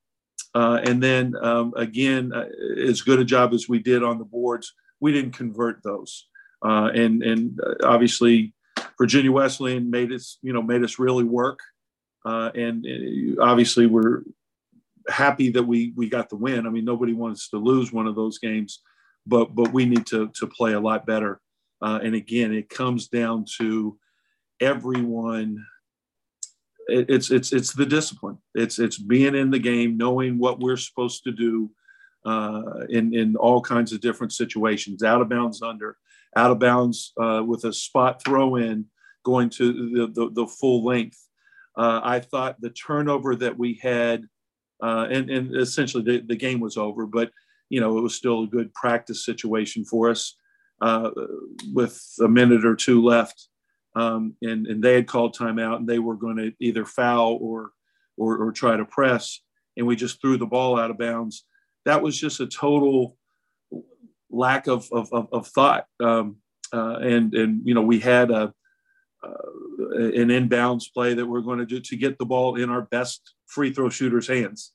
[0.55, 2.47] uh, and then um, again, uh,
[2.87, 6.29] as good a job as we did on the boards, we didn't convert those.
[6.67, 8.53] Uh, and and uh, obviously,
[8.99, 11.61] Virginia Wesleyan made us you know made us really work.
[12.25, 14.23] Uh, and uh, obviously, we're
[15.09, 16.67] happy that we we got the win.
[16.67, 18.81] I mean, nobody wants to lose one of those games,
[19.27, 21.41] but but we need to to play a lot better.
[21.81, 23.97] Uh, and again, it comes down to
[24.61, 25.65] everyone.
[26.89, 28.39] It, it's it's it's the discipline.
[28.57, 31.71] It's it's being in the game, knowing what we're supposed to do
[32.25, 35.05] uh, in in all kinds of different situations.
[35.05, 35.97] Out of bounds, under,
[36.37, 38.85] out of bounds uh, with a spot throw in,
[39.25, 41.19] going to the the, the full length.
[41.77, 44.25] Uh, I thought the turnover that we had,
[44.83, 47.31] uh, and, and essentially the, the game was over, but
[47.69, 50.37] you know it was still a good practice situation for us
[50.81, 51.11] uh,
[51.73, 53.49] with a minute or two left,
[53.95, 57.71] um, and and they had called timeout, and they were going to either foul or,
[58.17, 59.41] or or try to press,
[59.77, 61.45] and we just threw the ball out of bounds.
[61.87, 63.17] That was just a total
[64.31, 66.37] lack of of, of, of thought, um,
[66.73, 68.53] uh, and and you know we had a
[69.25, 69.33] uh,
[69.97, 73.35] an inbounds play that we're going to do to get the ball in our best
[73.47, 74.73] free throw shooters' hands,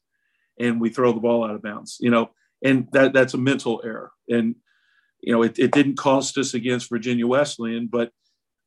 [0.59, 1.97] and we throw the ball out of bounds.
[1.99, 2.31] You know,
[2.63, 4.11] and that that's a mental error.
[4.29, 4.55] And
[5.21, 8.11] you know, it, it didn't cost us against Virginia Wesleyan, but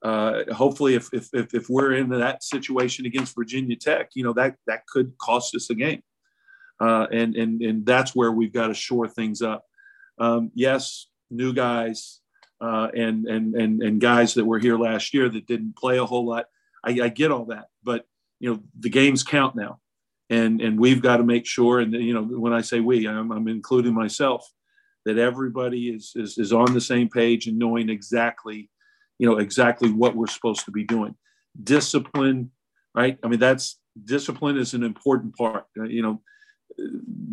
[0.04, 4.34] uh, hopefully, if, if, if if we're in that situation against Virginia Tech, you know
[4.34, 6.02] that that could cost us a game,
[6.80, 9.64] uh, and and and that's where we've got to shore things up.
[10.18, 12.20] Um, yes, new guys,
[12.61, 16.05] uh, and and and and guys that were here last year that didn't play a
[16.05, 16.46] whole lot.
[16.85, 18.07] I, I get all that, but
[18.40, 19.81] you know the games count now,
[20.31, 21.81] and and we've got to make sure.
[21.81, 24.48] And you know when I say we, I'm, I'm including myself,
[25.05, 28.70] that everybody is, is is on the same page and knowing exactly,
[29.18, 31.14] you know exactly what we're supposed to be doing.
[31.62, 32.50] Discipline,
[32.94, 33.18] right?
[33.22, 35.66] I mean that's discipline is an important part.
[35.77, 36.22] You know,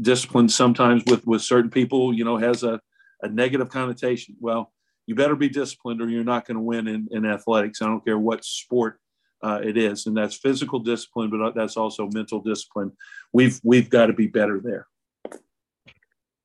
[0.02, 2.80] discipline sometimes with with certain people, you know, has a
[3.22, 4.36] a negative connotation.
[4.40, 4.74] Well,
[5.06, 7.82] you better be disciplined or you're not going to win in, in athletics.
[7.82, 9.00] I don't care what sport
[9.44, 12.92] uh, it is, and that's physical discipline, but that's also mental discipline.
[13.34, 14.88] We've we've got to be better there.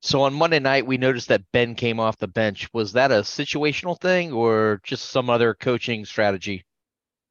[0.02, 2.68] So on Monday night, we noticed that Ben came off the bench.
[2.72, 6.64] Was that a situational thing or just some other coaching strategy?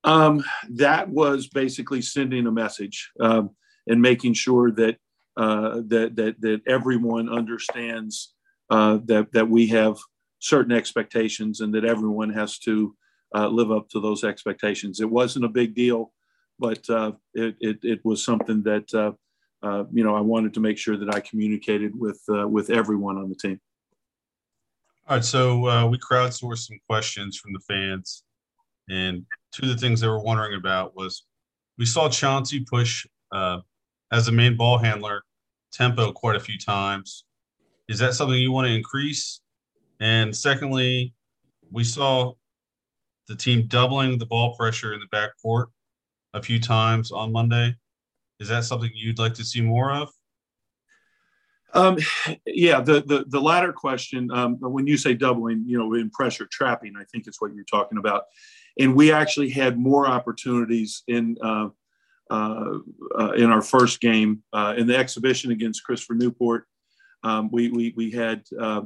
[0.03, 3.51] Um, that was basically sending a message um,
[3.87, 4.97] and making sure that
[5.37, 8.33] uh, that that that everyone understands
[8.69, 9.97] uh, that that we have
[10.39, 12.95] certain expectations and that everyone has to
[13.35, 15.01] uh, live up to those expectations.
[15.01, 16.13] It wasn't a big deal,
[16.59, 19.11] but uh, it, it, it, was something that, uh,
[19.65, 23.17] uh, you know, I wanted to make sure that I communicated with, uh, with everyone
[23.17, 23.59] on the team.
[25.07, 25.25] All right.
[25.25, 28.23] So we crowdsourced some questions from the fans.
[28.89, 31.23] And two of the things they were wondering about was
[31.77, 33.05] we saw Chauncey push
[34.15, 35.23] as a main ball handler
[35.73, 37.25] tempo quite a few times.
[37.89, 39.41] Is that something you want to increase?
[39.99, 41.13] And secondly,
[41.69, 42.33] we saw
[43.27, 45.65] the team doubling the ball pressure in the backcourt
[46.33, 47.75] a few times on Monday.
[48.39, 50.09] Is that something you'd like to see more of?
[51.73, 51.97] Um,
[52.45, 54.31] yeah, the, the the latter question.
[54.31, 57.65] Um, when you say doubling, you know, in pressure trapping, I think it's what you're
[57.65, 58.23] talking about.
[58.79, 61.67] And we actually had more opportunities in uh,
[62.29, 62.79] uh,
[63.19, 66.65] uh, in our first game uh, in the exhibition against Christopher Newport.
[67.23, 68.81] Um, we, we we had uh,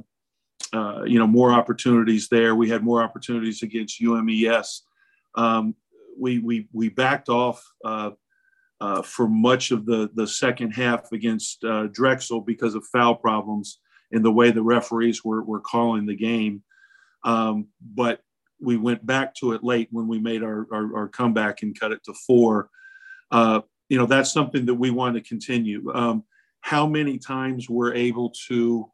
[0.74, 2.56] uh, you know, more opportunities there.
[2.56, 4.82] We had more opportunities against UMES.
[5.36, 5.76] Um,
[6.18, 12.76] we, we, we backed off for much of the, the second half against Drexel because
[12.76, 13.80] of foul problems
[14.12, 16.64] in the way the referees were, were calling the game.
[17.24, 18.22] Um, but
[18.62, 21.92] we went back to it late when we made our, our, our comeback and cut
[21.92, 22.70] it to four.
[23.32, 25.92] Uh, you know, that's something that we want to continue.
[25.94, 26.24] Um,
[26.62, 28.90] how many times we're able to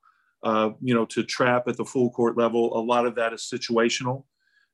[0.46, 2.78] uh, you know, to trap at the full court level.
[2.78, 4.26] A lot of that is situational.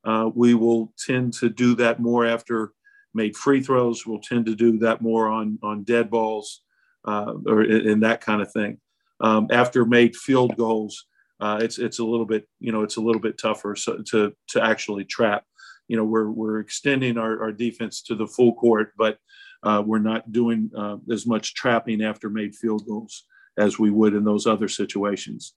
[0.03, 2.73] Uh, we will tend to do that more after
[3.13, 4.05] made free throws.
[4.05, 6.61] We'll tend to do that more on on dead balls
[7.05, 8.79] uh, or in, that kind of thing.
[9.21, 11.05] Um, after made field goals,
[11.39, 14.33] uh, it's it's a little bit you know it's a little bit tougher so, to
[14.49, 15.45] to actually trap.
[15.87, 19.19] You know, we're we're extending our, our defense to the full court, but
[19.63, 23.25] uh, we're not doing uh, as much trapping after made field goals
[23.57, 25.53] as we would in those other situations.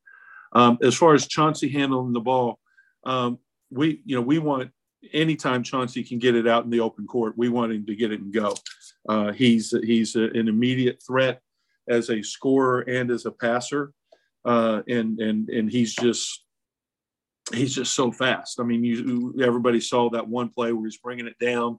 [0.52, 2.58] Um, as far as Chauncey handling the ball,
[3.04, 3.38] um,
[3.70, 4.70] we you know we want
[5.12, 8.12] anytime Chauncey can get it out in the open court, we want him to get
[8.12, 8.54] it and go.
[9.08, 11.40] Uh, he's he's a, an immediate threat.
[11.88, 13.92] as a scorer and as a passer,
[14.44, 16.44] uh, and and and he's just
[17.52, 18.60] he's just so fast.
[18.60, 21.78] I mean, you everybody saw that one play where he's bringing it down.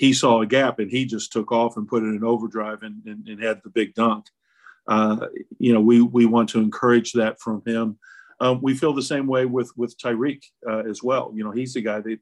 [0.00, 3.04] He saw a gap and he just took off and put it in overdrive and,
[3.04, 4.24] and, and had the big dunk.
[4.88, 5.26] Uh,
[5.58, 7.98] you know, we we want to encourage that from him.
[8.40, 11.32] Um, we feel the same way with with Tyreek uh, as well.
[11.34, 12.18] You know, he's the guy that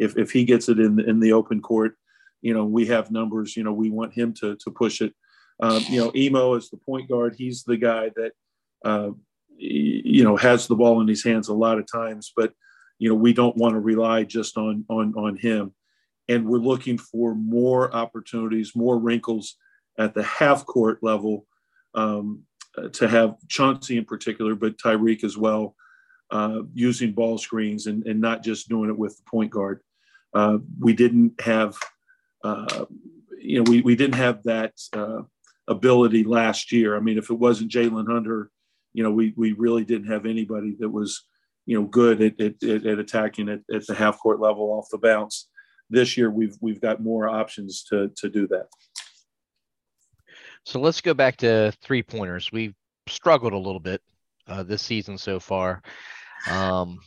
[0.00, 1.96] if if he gets it in the, in the open court,
[2.42, 3.56] you know, we have numbers.
[3.56, 5.14] You know, we want him to to push it.
[5.60, 7.36] Um, you know, Emo is the point guard.
[7.38, 8.32] He's the guy that
[8.84, 9.10] uh,
[9.56, 12.52] you know has the ball in his hands a lot of times, but
[12.98, 15.72] you know we don't want to rely just on on on him.
[16.30, 19.56] And we're looking for more opportunities, more wrinkles
[19.98, 21.34] at the half court level
[21.94, 22.44] um,
[22.92, 25.74] to have Chauncey in particular, but Tyreek as well,
[26.30, 29.80] uh, using ball screens and, and not just doing it with the point guard.
[30.32, 31.76] Uh, we didn't have,
[32.44, 32.84] uh,
[33.36, 35.22] you know, we, we didn't have that uh,
[35.66, 36.96] ability last year.
[36.96, 38.50] I mean, if it wasn't Jalen Hunter,
[38.92, 41.26] you know, we, we really didn't have anybody that was,
[41.66, 44.98] you know, good at, at, at attacking at, at the half court level off the
[44.98, 45.48] bounce.
[45.90, 48.68] This year, we've we've got more options to to do that.
[50.64, 52.52] So let's go back to three pointers.
[52.52, 52.74] We've
[53.08, 54.02] struggled a little bit
[54.46, 55.82] uh, this season so far.
[56.48, 57.00] Um,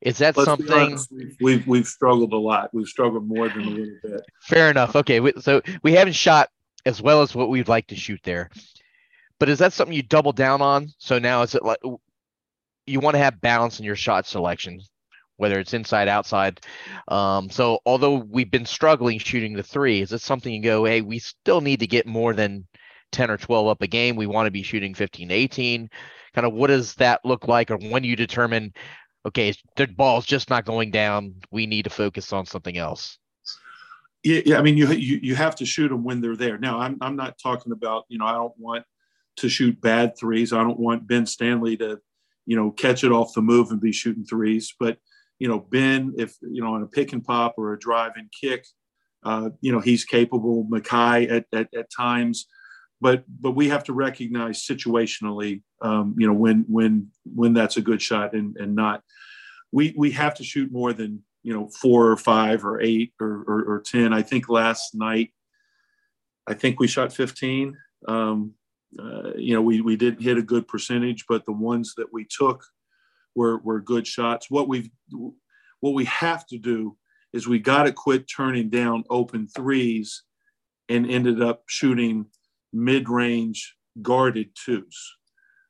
[0.00, 0.98] is that Let's something
[1.40, 2.70] we've we've struggled a lot?
[2.72, 4.20] We've struggled more than a little bit.
[4.42, 4.94] Fair enough.
[4.96, 6.50] Okay, so we haven't shot
[6.86, 8.50] as well as what we'd like to shoot there.
[9.40, 10.88] But is that something you double down on?
[10.98, 11.80] So now is it like
[12.86, 14.80] you want to have balance in your shot selection,
[15.36, 16.60] whether it's inside, outside?
[17.08, 21.00] Um, so although we've been struggling shooting the three, is it something you go, hey,
[21.00, 22.66] we still need to get more than
[23.14, 24.16] 10 or 12 up a game.
[24.16, 25.88] We want to be shooting 15, 18.
[26.34, 27.70] Kind of what does that look like?
[27.70, 28.74] Or when you determine,
[29.24, 33.18] okay, the ball's just not going down, we need to focus on something else.
[34.24, 34.58] Yeah, yeah.
[34.58, 36.56] I mean, you, you you have to shoot them when they're there.
[36.56, 38.84] Now, I'm I'm not talking about you know I don't want
[39.36, 40.52] to shoot bad threes.
[40.54, 42.00] I don't want Ben Stanley to
[42.46, 44.74] you know catch it off the move and be shooting threes.
[44.80, 44.96] But
[45.38, 48.30] you know Ben, if you know on a pick and pop or a drive and
[48.32, 48.66] kick,
[49.24, 50.66] uh, you know he's capable.
[50.68, 52.46] Mackay at, at at times
[53.04, 57.82] but but we have to recognize situationally, um, you know, when when when that's a
[57.82, 59.02] good shot and and not.
[59.72, 63.44] We we have to shoot more than you know four or five or eight or
[63.46, 64.14] or, or ten.
[64.14, 65.34] I think last night,
[66.46, 67.76] I think we shot fifteen.
[68.08, 68.54] Um,
[68.98, 72.24] uh, you know, we we didn't hit a good percentage, but the ones that we
[72.24, 72.64] took
[73.34, 74.50] were were good shots.
[74.50, 74.92] What we
[75.80, 76.96] what we have to do
[77.32, 80.22] is we got to quit turning down open threes
[80.88, 82.26] and ended up shooting
[82.72, 85.16] mid-range guarded twos.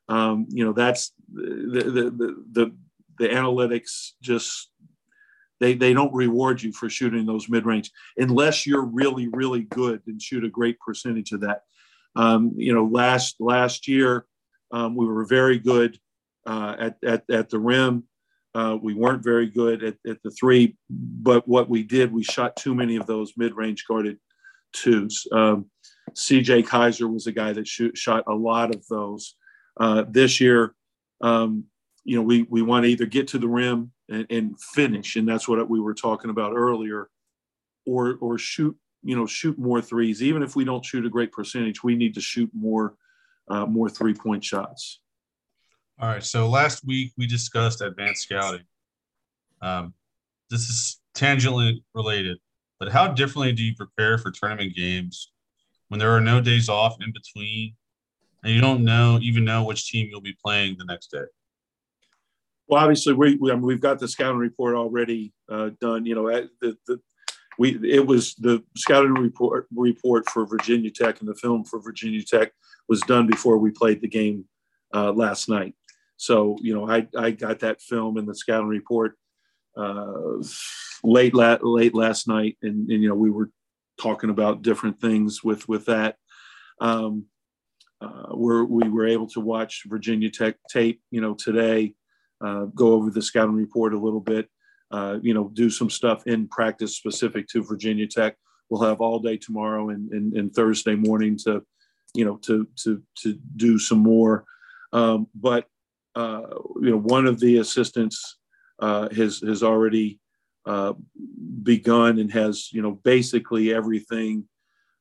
[0.07, 2.75] Um, you know, that's the, the, the, the,
[3.17, 4.69] the analytics just,
[5.59, 10.21] they, they don't reward you for shooting those mid-range unless you're really, really good and
[10.21, 11.61] shoot a great percentage of that.
[12.15, 14.27] Um, you know, last, last year,
[14.71, 15.97] um, we were very good
[16.45, 18.03] uh, at, at, at the rim.
[18.53, 22.55] Uh, we weren't very good at, at the three, but what we did, we shot
[22.55, 24.17] too many of those mid-range guarded
[24.71, 25.27] twos.
[25.31, 25.65] Um,
[26.13, 29.35] CJ Keyser was a guy that shoot, shot a lot of those.
[29.77, 30.73] Uh, this year,
[31.21, 31.65] um,
[32.05, 35.27] you know, we, we want to either get to the rim and, and, finish, and
[35.27, 37.09] that's what we were talking about earlier,
[37.85, 40.21] or or shoot, you know, shoot more threes.
[40.21, 42.95] Even if we don't shoot a great percentage, we need to shoot more
[43.49, 45.01] uh, more three point shots.
[45.97, 46.23] All right.
[46.23, 48.65] So last week we discussed advanced scouting.
[49.61, 49.93] Um,
[50.49, 52.37] this is tangentially related,
[52.79, 55.31] but how differently do you prepare for tournament games
[55.87, 57.75] when there are no days off in between
[58.43, 61.23] and you don't know even know which team you'll be playing the next day?
[62.67, 66.05] Well, obviously, we, we I mean, we've got the scouting report already uh, done.
[66.05, 66.29] You know,
[66.61, 66.99] the, the,
[67.57, 72.21] we it was the scouting report report for Virginia Tech and the film for Virginia
[72.21, 72.51] Tech
[72.89, 74.45] was done before we played the game
[74.93, 75.73] uh, last night.
[76.17, 79.17] So you know, I I got that film and the scouting report
[79.77, 80.41] uh,
[81.03, 83.51] late la- late last night, and, and you know we were
[83.99, 86.17] talking about different things with with that.
[86.79, 87.25] Um,
[88.01, 91.93] uh, we're, we were able to watch Virginia Tech tape, you know, today,
[92.43, 94.49] uh, go over the scouting report a little bit,
[94.91, 98.35] uh, you know, do some stuff in practice specific to Virginia Tech.
[98.69, 101.63] We'll have all day tomorrow and, and, and Thursday morning to,
[102.13, 104.43] you know, to to to do some more.
[104.91, 105.67] Um, but
[106.15, 106.41] uh,
[106.81, 108.37] you know, one of the assistants
[108.79, 110.19] uh, has has already
[110.65, 110.93] uh,
[111.63, 114.45] begun and has you know basically everything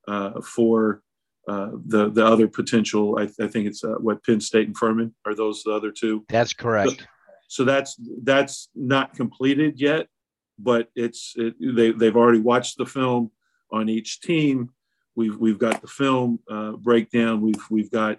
[0.08, 1.02] uh, for
[1.48, 3.18] uh, the the other potential.
[3.18, 6.24] I, I think it's uh, what Penn State and Furman are those the other two.
[6.28, 6.90] That's correct.
[6.90, 7.06] So,
[7.48, 10.08] so that's that's not completed yet,
[10.58, 13.30] but it's it, they they've already watched the film
[13.70, 14.70] on each team.
[15.16, 17.40] we've we've got the film uh, breakdown.
[17.40, 18.18] We've we've got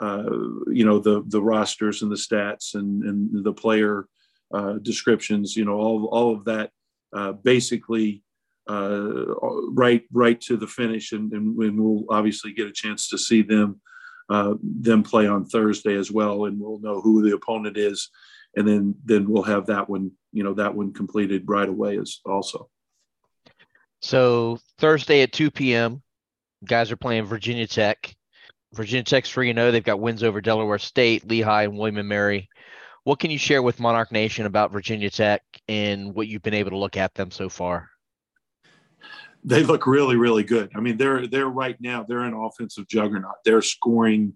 [0.00, 4.08] you know the the rosters and the stats and and the player
[4.52, 5.56] uh, descriptions.
[5.56, 6.70] You know all all of that
[7.12, 8.22] uh, basically
[8.68, 9.34] uh,
[9.70, 13.42] right right to the finish, and, and, and, we'll obviously get a chance to see
[13.42, 13.80] them
[14.28, 18.10] uh, them play on Thursday as well, and we'll know who the opponent is,
[18.56, 22.20] and then then we'll have that one you know that one completed right away as
[22.26, 22.68] also.
[24.02, 26.02] So Thursday at 2 p.m.,
[26.64, 28.14] guys are playing Virginia Tech.
[28.76, 29.70] Virginia Tech's 3 0.
[29.70, 32.48] They've got wins over Delaware State, Lehigh, and William and Mary.
[33.04, 36.70] What can you share with Monarch Nation about Virginia Tech and what you've been able
[36.70, 37.88] to look at them so far?
[39.44, 40.70] They look really, really good.
[40.74, 43.36] I mean, they're they're right now they're an offensive juggernaut.
[43.44, 44.34] They're scoring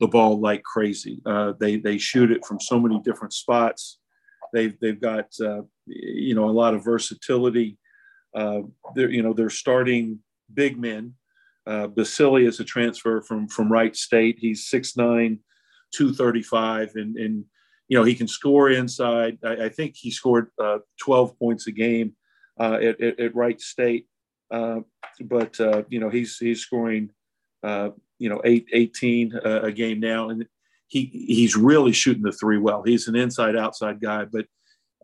[0.00, 1.20] the ball like crazy.
[1.26, 3.98] Uh, they they shoot it from so many different spots.
[4.52, 7.78] They've they've got uh, you know a lot of versatility.
[8.34, 8.60] Uh,
[8.94, 10.20] they're you know they're starting
[10.52, 11.14] big men.
[11.66, 14.38] Uh, Basili is a transfer from from Wright State.
[14.38, 15.38] He's 6'9",
[15.94, 17.44] 235, and and
[17.88, 19.38] you know he can score inside.
[19.44, 22.14] I, I think he scored uh, 12 points a game
[22.58, 24.06] uh, at, at, at, Wright State.
[24.50, 24.80] Uh,
[25.24, 27.10] but uh, you know he's he's scoring
[27.62, 30.46] uh, you know eight, 18 uh, a game now, and
[30.86, 32.82] he he's really shooting the three well.
[32.84, 34.46] He's an inside outside guy, but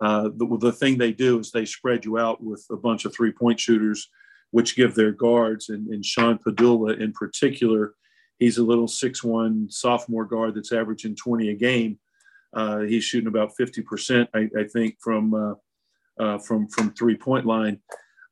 [0.01, 3.33] the, the thing they do is they spread you out with a bunch of three
[3.33, 4.09] point shooters,
[4.53, 7.95] which give their guards and, and Sean Pedulla in particular.
[8.39, 11.99] He's a little six one sophomore guard that's averaging 20 a game.
[12.55, 15.55] Uh, he's shooting about 50%, I, I think, from uh,
[16.23, 17.81] uh, from from three point line.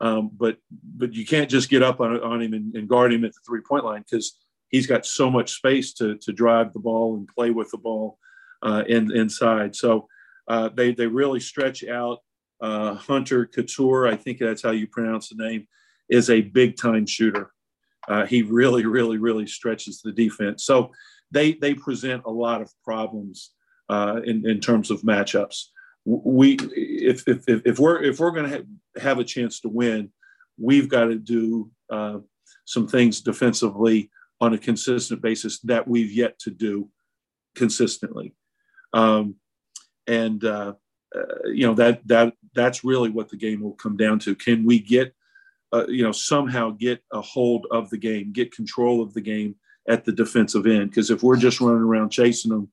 [0.00, 0.56] Um, but
[0.96, 3.40] but you can't just get up on, on him and, and guard him at the
[3.46, 7.28] three point line because he's got so much space to to drive the ball and
[7.28, 8.18] play with the ball
[8.62, 9.74] uh, in, inside.
[9.76, 10.08] So
[10.48, 12.18] uh, they they really stretch out.
[12.60, 15.66] Uh, Hunter Cattoor, I think that's how you pronounce the name,
[16.10, 17.50] is a big time shooter.
[18.08, 20.64] Uh, he really really really stretches the defense.
[20.64, 20.90] So
[21.30, 23.52] they they present a lot of problems
[23.88, 25.66] uh, in in terms of matchups
[26.04, 30.10] we if if if we're if we're going to have a chance to win,
[30.58, 32.18] we've got to do uh,
[32.64, 36.88] some things defensively on a consistent basis that we've yet to do
[37.54, 38.34] consistently,
[38.92, 39.34] um,
[40.06, 40.74] and uh,
[41.14, 44.34] uh, you know that that that's really what the game will come down to.
[44.34, 45.14] Can we get
[45.72, 49.54] uh, you know somehow get a hold of the game, get control of the game
[49.88, 50.90] at the defensive end?
[50.90, 52.70] Because if we're just running around chasing them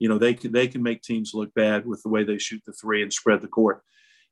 [0.00, 2.62] you know they can they can make teams look bad with the way they shoot
[2.66, 3.82] the three and spread the court.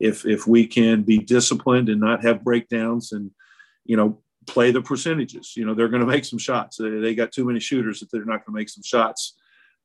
[0.01, 3.31] If if we can be disciplined and not have breakdowns and
[3.85, 6.79] you know play the percentages, you know they're going to make some shots.
[6.79, 9.35] They, they got too many shooters that they're not going to make some shots.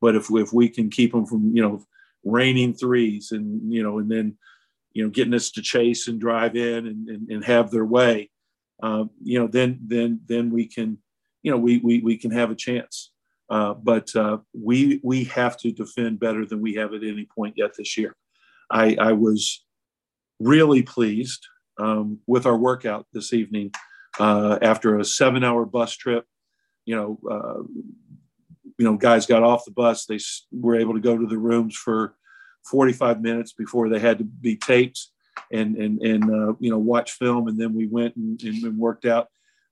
[0.01, 1.86] But if if we can keep them from you know
[2.23, 4.38] raining threes and you know and then
[4.93, 8.29] you know getting us to chase and drive in and, and, and have their way,
[8.81, 10.97] um, you know then then then we can
[11.41, 13.11] you know we we we can have a chance.
[13.49, 17.53] Uh, but uh, we we have to defend better than we have at any point
[17.57, 18.15] yet this year.
[18.71, 19.63] I, I was
[20.39, 21.45] really pleased
[21.79, 23.71] um, with our workout this evening
[24.19, 26.25] uh, after a seven-hour bus trip.
[26.85, 27.63] You know, uh,
[28.77, 30.05] you know, guys got off the bus.
[30.05, 30.19] They
[30.51, 32.15] were able to go to the rooms for
[32.66, 35.07] 45 minutes before they had to be taped
[35.51, 39.05] and and and uh, you know watch film, and then we went and, and worked
[39.05, 39.28] out.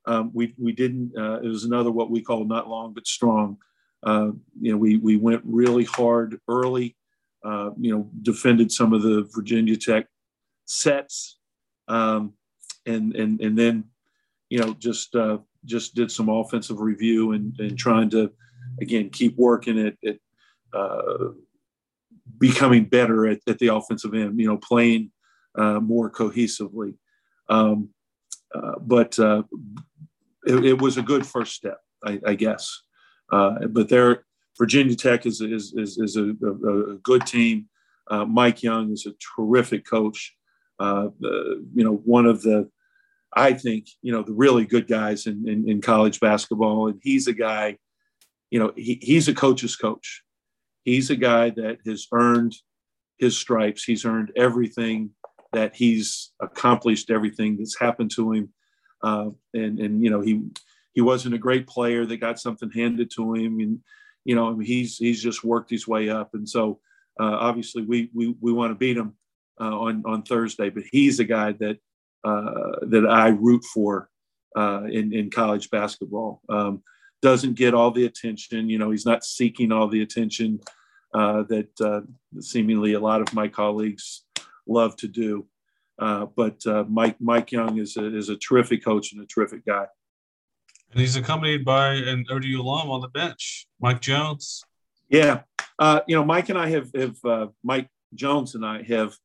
[0.05, 1.13] Um, we we didn't.
[1.17, 3.57] Uh, it was another what we call not long but strong.
[4.03, 6.95] Uh, you know, we we went really hard early.
[7.43, 10.07] Uh, you know, defended some of the Virginia Tech
[10.65, 11.37] sets,
[11.87, 12.33] um,
[12.85, 13.85] and and and then
[14.49, 18.31] you know just uh, just did some offensive review and and trying to
[18.81, 19.91] again keep working
[20.73, 21.27] uh,
[22.41, 24.39] becoming better at, at the offensive end.
[24.39, 25.11] You know, playing
[25.57, 26.95] uh, more cohesively.
[27.49, 27.89] Um,
[28.53, 29.43] uh, but uh,
[30.45, 32.81] it, it, was a good first step, I, I guess.
[33.31, 34.25] Uh, but they're
[34.57, 37.67] Virginia Tech is is is, is a, a, a, good team.
[38.09, 40.35] Uh, Mike Young is a terrific coach.
[40.79, 42.69] Uh, you know, one of the
[43.33, 47.27] I think you know the really good guys in, in, in college basketball, and he's
[47.27, 47.77] a guy.
[48.49, 50.23] You know, he, he's a coach's coach.
[50.83, 52.55] He's a guy that has earned
[53.17, 53.83] his stripes.
[53.83, 55.11] He's earned everything
[55.53, 58.49] that he's accomplished, everything that's happened to him,
[59.03, 60.41] uh, and and you know he
[60.93, 63.79] he wasn't a great player that got something handed to him, and
[64.25, 66.79] you know he's he's just worked his way up, and so
[67.19, 69.13] uh, obviously we we we want to beat him
[69.59, 71.77] uh, on on Thursday, but he's a guy that
[72.23, 74.09] uh, that I root for
[74.55, 76.41] uh, in in college basketball.
[76.49, 76.81] Um,
[77.21, 78.91] doesn't get all the attention, you know.
[78.91, 80.59] He's not seeking all the attention
[81.13, 82.01] uh, that uh,
[82.39, 84.23] seemingly a lot of my colleagues
[84.67, 85.47] love to do.
[85.99, 89.65] Uh, but uh, Mike Mike Young is a, is a terrific coach and a terrific
[89.65, 89.85] guy.
[90.91, 94.63] And he's accompanied by an ODU alum on the bench, Mike Jones.
[95.09, 95.41] Yeah,
[95.79, 99.15] uh, you know, Mike and I have have uh, Mike Jones and I have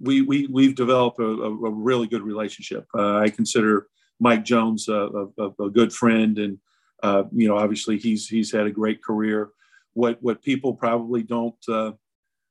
[0.00, 2.86] we we we've developed a, a, really good relationship.
[2.96, 3.86] Uh, I consider
[4.18, 6.58] Mike Jones a, a, a good friend, and
[7.02, 9.50] uh, you know, obviously he's he's had a great career.
[9.94, 11.92] What what people probably don't uh,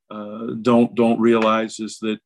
[0.10, 2.20] uh, don't don't realize is that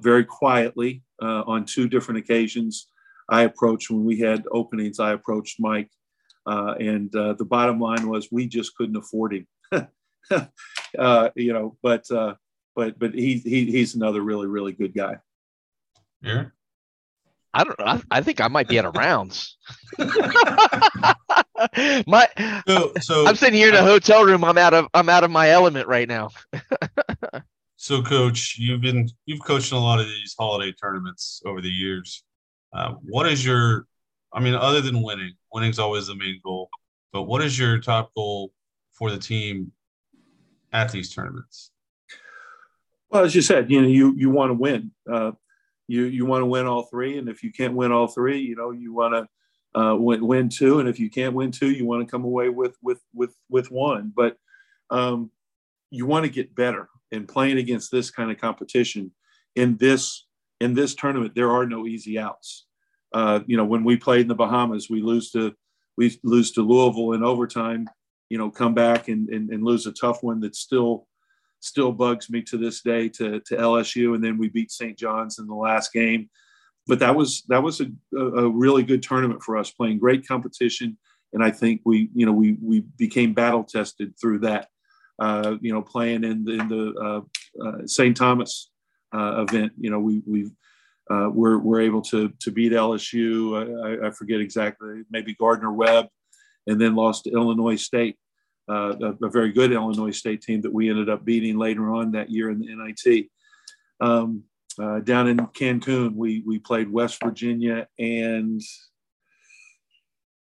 [0.00, 2.88] very quietly on two different occasions,
[3.28, 5.00] I approached when we had openings.
[5.00, 5.90] I approached Mike,
[6.46, 9.46] and the bottom line was we just couldn't afford him.
[11.36, 12.06] you know, but
[12.74, 15.16] but but he, he he's another really really good guy.
[16.22, 16.46] Yeah.
[17.54, 17.84] I don't know.
[17.84, 19.56] I, I think I might be out of rounds.
[22.06, 22.28] my
[22.66, 24.44] so, so I'm sitting here in a hotel room.
[24.44, 26.30] I'm out of I'm out of my element right now.
[27.76, 31.70] so, coach, you've been you've coached in a lot of these holiday tournaments over the
[31.70, 32.22] years.
[32.72, 33.86] Uh, what is your
[34.32, 36.70] I mean, other than winning, winning's always the main goal.
[37.12, 38.52] But what is your top goal
[38.92, 39.72] for the team
[40.72, 41.70] at these tournaments?
[43.10, 44.90] Well, as you said, you know, you you want to win.
[45.10, 45.32] Uh,
[45.86, 48.56] you you want to win all three, and if you can't win all three, you
[48.56, 49.28] know, you want to
[49.74, 52.48] uh, win, win two, and if you can't win two, you want to come away
[52.48, 54.12] with with with with one.
[54.14, 54.36] But
[54.90, 55.30] um,
[55.90, 59.12] you want to get better, and playing against this kind of competition
[59.56, 60.26] in this
[60.60, 62.66] in this tournament, there are no easy outs.
[63.12, 65.54] Uh, you know, when we played in the Bahamas, we lose to
[65.96, 67.88] we lose to Louisville in overtime.
[68.30, 71.06] You know, come back and, and, and lose a tough one that still
[71.60, 74.14] still bugs me to this day to, to LSU.
[74.14, 74.98] And then we beat St.
[74.98, 76.28] John's in the last game.
[76.86, 80.98] But that was that was a, a really good tournament for us, playing great competition.
[81.32, 84.68] And I think we, you know, we we became battle tested through that.
[85.18, 88.16] Uh, you know, playing in the, in the uh, uh, St.
[88.16, 88.70] Thomas
[89.14, 90.50] uh, event, you know, we we
[91.10, 94.02] uh, we're we're able to to beat LSU.
[94.02, 96.08] I, I forget exactly, maybe Gardner Webb,
[96.66, 98.16] and then lost to Illinois State
[98.68, 102.12] uh, a, a, very good Illinois State team that we ended up beating later on
[102.12, 103.26] that year in the NIT.
[104.00, 104.44] Um,
[104.78, 108.60] uh, down in Cancun, we we played West Virginia and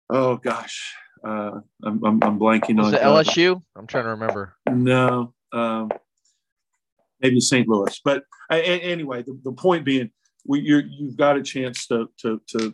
[0.10, 0.94] oh gosh,
[1.26, 3.62] uh, I'm, I'm, I'm blanking Was on it LSU.
[3.76, 4.56] I'm trying to remember.
[4.70, 5.90] No, um,
[7.22, 7.68] maybe St.
[7.68, 8.00] Louis.
[8.04, 10.12] But anyway, the, the point being,
[10.46, 12.74] we, you have got a chance to, to to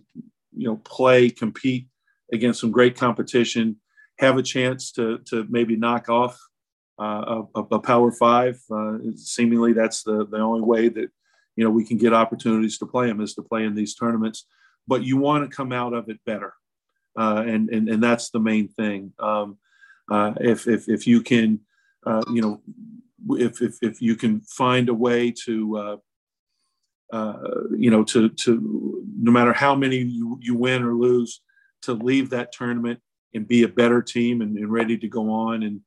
[0.55, 1.87] you know play, compete
[2.33, 3.77] against some great competition
[4.21, 6.39] have a chance to to maybe knock off
[6.99, 8.59] uh, a, a, Power Five.
[8.73, 11.09] Uh, seemingly, that's the the only way that
[11.61, 14.47] you know we can get opportunities to play them is to play in these tournaments.
[14.87, 16.55] But you want to come out of it better,
[17.15, 19.13] uh, and and and that's the main thing.
[19.19, 19.59] Um,
[20.11, 21.59] uh, if if if you can,
[22.07, 22.61] uh, you know,
[23.37, 25.97] if if if you can find a way to uh,
[27.15, 27.37] uh,
[27.77, 31.41] you know, to to no matter how many you, you win or lose,
[31.83, 32.99] to leave that tournament
[33.35, 35.81] and be a better team and, and ready to go on and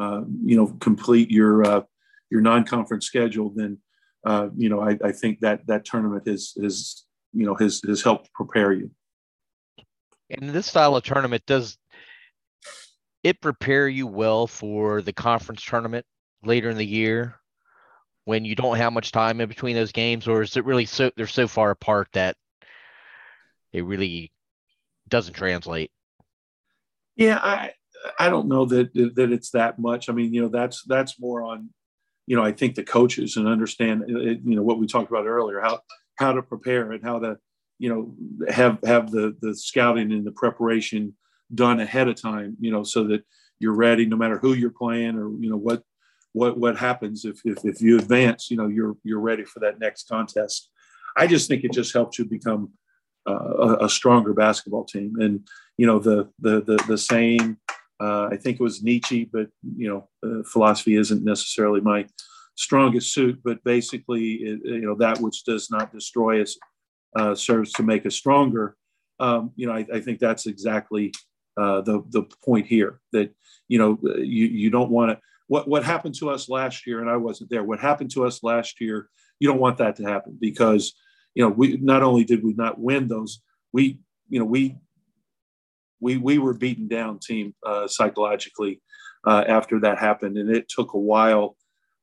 [0.00, 1.84] uh, you know complete your
[2.30, 3.76] your non-conference schedule, then
[4.24, 8.02] uh, you know I, I, think that that tournament has has you know has has
[8.02, 8.90] helped prepare you.
[10.30, 11.78] And this style of tournament does
[13.22, 16.04] it prepare you well for the conference tournament
[16.42, 17.38] later in the year
[18.24, 21.10] when you don't have much time in between those games, or is it really so
[21.16, 22.36] they're so far apart that
[23.72, 24.32] it really
[25.08, 25.90] doesn't translate?
[27.16, 27.72] Yeah, I
[28.18, 30.08] I don't know that that it's that much.
[30.08, 31.70] I mean, you know, that's that's more on,
[32.28, 35.26] you know, I think the coaches and understand, uh, you know, what we talked about
[35.26, 35.80] earlier, how
[36.16, 37.38] how to prepare and how to,
[37.78, 38.14] you know,
[38.52, 41.14] have have the the scouting and the preparation
[41.54, 43.24] done ahead of time, you know, so that
[43.58, 45.82] you're ready no matter who you're playing or you know what
[46.32, 49.80] what what happens if if, if you advance, you know, you're you're ready for that
[49.80, 50.70] next contest.
[51.16, 52.72] I just think it just helps you become
[53.26, 55.14] uh, a, a, stronger basketball team.
[55.18, 55.48] And
[55.78, 56.98] you know the the the, the
[58.00, 62.06] uh, I think it was Nietzsche, but you know uh, philosophy isn't necessarily my
[62.54, 63.40] strongest suit.
[63.44, 66.56] But basically, it, you know that which does not destroy us
[67.16, 68.76] uh, serves to make us stronger.
[69.20, 71.12] Um, you know, I, I, think that's exactly
[71.56, 73.00] uh, the the point here.
[73.12, 73.34] That
[73.68, 75.20] you know you you don't want to.
[75.48, 77.64] What, what happened to us last year, and I wasn't there.
[77.64, 79.08] What happened to us last year,
[79.40, 80.92] you don't want that to happen because
[81.38, 83.42] you know, we not only did we not win those,
[83.72, 84.76] we, you know, we
[86.00, 88.80] we we were beaten down team uh, psychologically
[89.26, 91.56] uh, after that happened, and it took a while,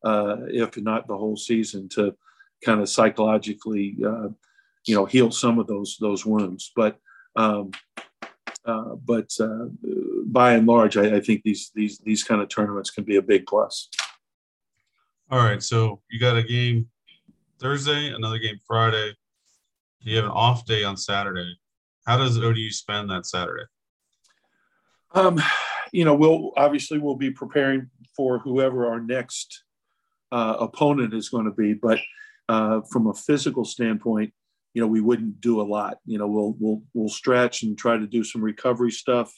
[0.04, 2.16] uh, if not the whole season, to
[2.64, 4.30] kind of psychologically, uh,
[4.86, 6.72] you know, heal some of those those wounds.
[6.76, 6.98] But
[7.36, 7.72] um,
[8.66, 9.66] uh, but uh,
[10.26, 13.22] by and large, I, I, think these these these kind of tournaments can be a
[13.22, 13.90] big plus.
[15.30, 16.88] All right, so you got a game
[17.60, 19.14] Thursday, another game Friday
[20.06, 21.58] you have an off day on Saturday.
[22.06, 23.64] How does ODU spend that Saturday?
[25.16, 25.42] Um,
[25.94, 29.64] you know, we'll obviously we'll be preparing for whoever our next
[30.32, 32.00] uh, opponent is going to be, but
[32.50, 34.34] uh, from a physical standpoint,
[34.74, 35.98] you know, we wouldn't do a lot.
[36.06, 39.34] You know, we'll we'll we'll stretch and try to do some recovery stuff.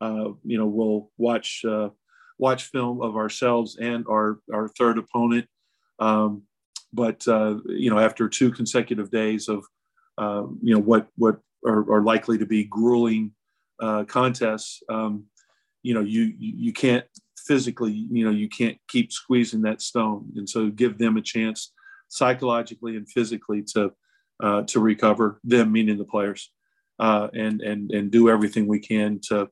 [0.00, 1.90] Uh, you know, we'll watch uh,
[2.38, 5.46] watch film of ourselves and our our third opponent.
[5.98, 6.44] Um,
[6.94, 9.66] but uh, you know, after two consecutive days of
[10.16, 13.32] uh, you know what what are, are, likely to be grueling
[13.80, 15.24] uh, contests, um,
[15.82, 17.04] you know, you you can't
[17.46, 21.72] physically, you know, you can't keep squeezing that stone, and so give them a chance
[22.08, 23.92] psychologically and physically to
[24.42, 26.52] uh, to recover them, meaning the players,
[26.98, 29.48] uh, and and and do everything we can to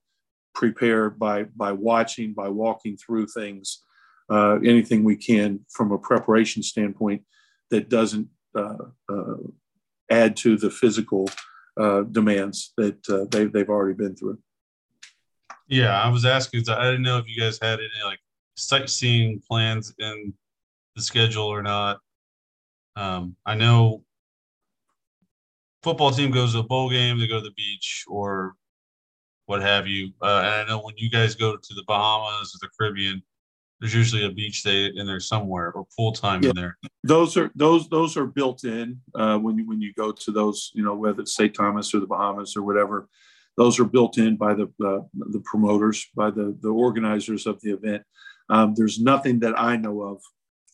[0.54, 3.82] prepare by by watching, by walking through things,
[4.30, 7.22] uh, anything we can from a preparation standpoint
[7.70, 9.36] that doesn't uh, uh,
[10.10, 11.28] add to the physical
[11.78, 14.38] uh, demands that they they've already been through.
[15.68, 16.64] Yeah, I was asking.
[16.68, 18.20] I didn't know if you guys had any like
[18.56, 20.32] sightseeing plans in
[20.96, 22.00] the schedule or not.
[22.96, 24.02] Um, I know
[25.82, 28.54] football team goes to a bowl game, they go to the beach or
[29.46, 30.12] what have you.
[30.20, 33.22] Uh, and I know when you guys go to the Bahamas or the Caribbean,
[33.80, 36.50] there's usually a beach day in there somewhere or pool time yeah.
[36.50, 36.78] in there.
[37.04, 40.70] Those are those those are built in uh, when you when you go to those,
[40.74, 41.54] you know, whether it's St.
[41.54, 43.08] Thomas or the Bahamas or whatever.
[43.56, 47.72] Those are built in by the uh, the promoters, by the the organizers of the
[47.72, 48.02] event.
[48.50, 50.22] Um, there's nothing that I know of.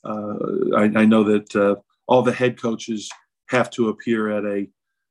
[0.05, 1.77] Uh, I, I, know that uh,
[2.07, 3.11] all the head coaches
[3.49, 4.69] have to appear at a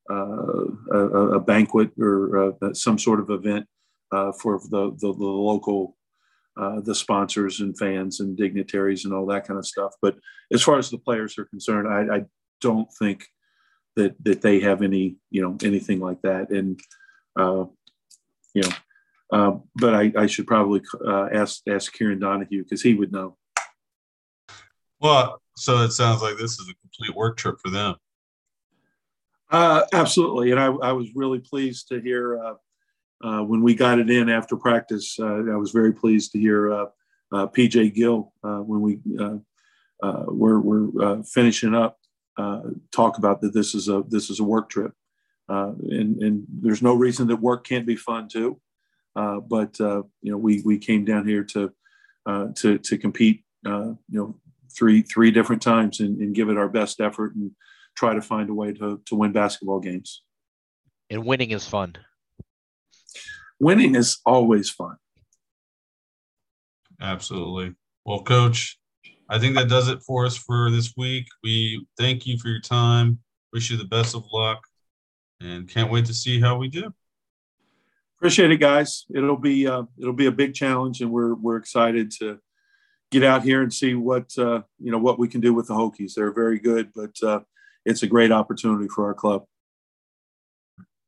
[0.10, 0.98] uh, a,
[1.36, 3.66] a, banquet or uh, some sort of event
[4.12, 5.96] uh, for the, the, the local,
[6.56, 9.94] the sponsors and fans and dignitaries and all that kind of stuff.
[10.02, 10.18] But
[10.52, 12.22] as far as the players are concerned, I, I
[12.62, 13.26] don't think
[13.96, 16.50] that that they have any you know anything like that.
[16.50, 16.80] And
[18.54, 18.70] you know,
[19.32, 23.36] uh, but I, I, should probably uh, ask ask Kieran Donahue because he would know.
[25.00, 27.96] Well, so it sounds like this is a complete work trip for them.
[29.52, 32.56] Uh, absolutely, and I, I, was really pleased to hear uh, uh,
[33.24, 35.18] Uh, when we got it in after practice.
[35.18, 36.86] Uh, I was very pleased to hear uh,
[37.32, 39.38] uh, PJ Gill uh, when we uh,
[40.28, 41.98] were, we're finishing up
[42.92, 44.92] talk about that this is a this is a work trip,
[45.48, 48.60] and, and there's no reason that work can't be fun too.
[49.16, 51.72] but you know, we we came down here to
[52.56, 53.44] to to compete.
[53.66, 54.36] you know,
[54.76, 57.52] three three different times and, and give it our best effort and
[57.96, 60.24] try to find a way to, to win basketball games.
[61.10, 61.96] And winning is fun.
[63.64, 64.98] Winning is always fun.
[67.00, 67.74] Absolutely.
[68.06, 68.78] Well, coach,
[69.30, 71.28] I think that does it for us for this week.
[71.44, 73.20] We thank you for your time.
[73.54, 74.60] Wish you the best of luck
[75.40, 76.94] and can't wait to see how we do.
[78.18, 79.06] Appreciate it, guys.
[79.16, 82.40] It'll be uh, it'll be a big challenge, and we're we're excited to
[83.12, 85.74] get out here and see what uh, you know what we can do with the
[85.74, 86.16] Hokies.
[86.16, 87.40] They're very good, but uh,
[87.86, 89.46] it's a great opportunity for our club.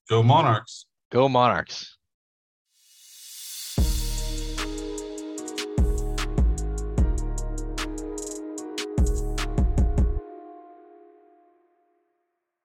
[0.10, 0.86] Go Monarchs.
[1.12, 1.98] Go Monarchs.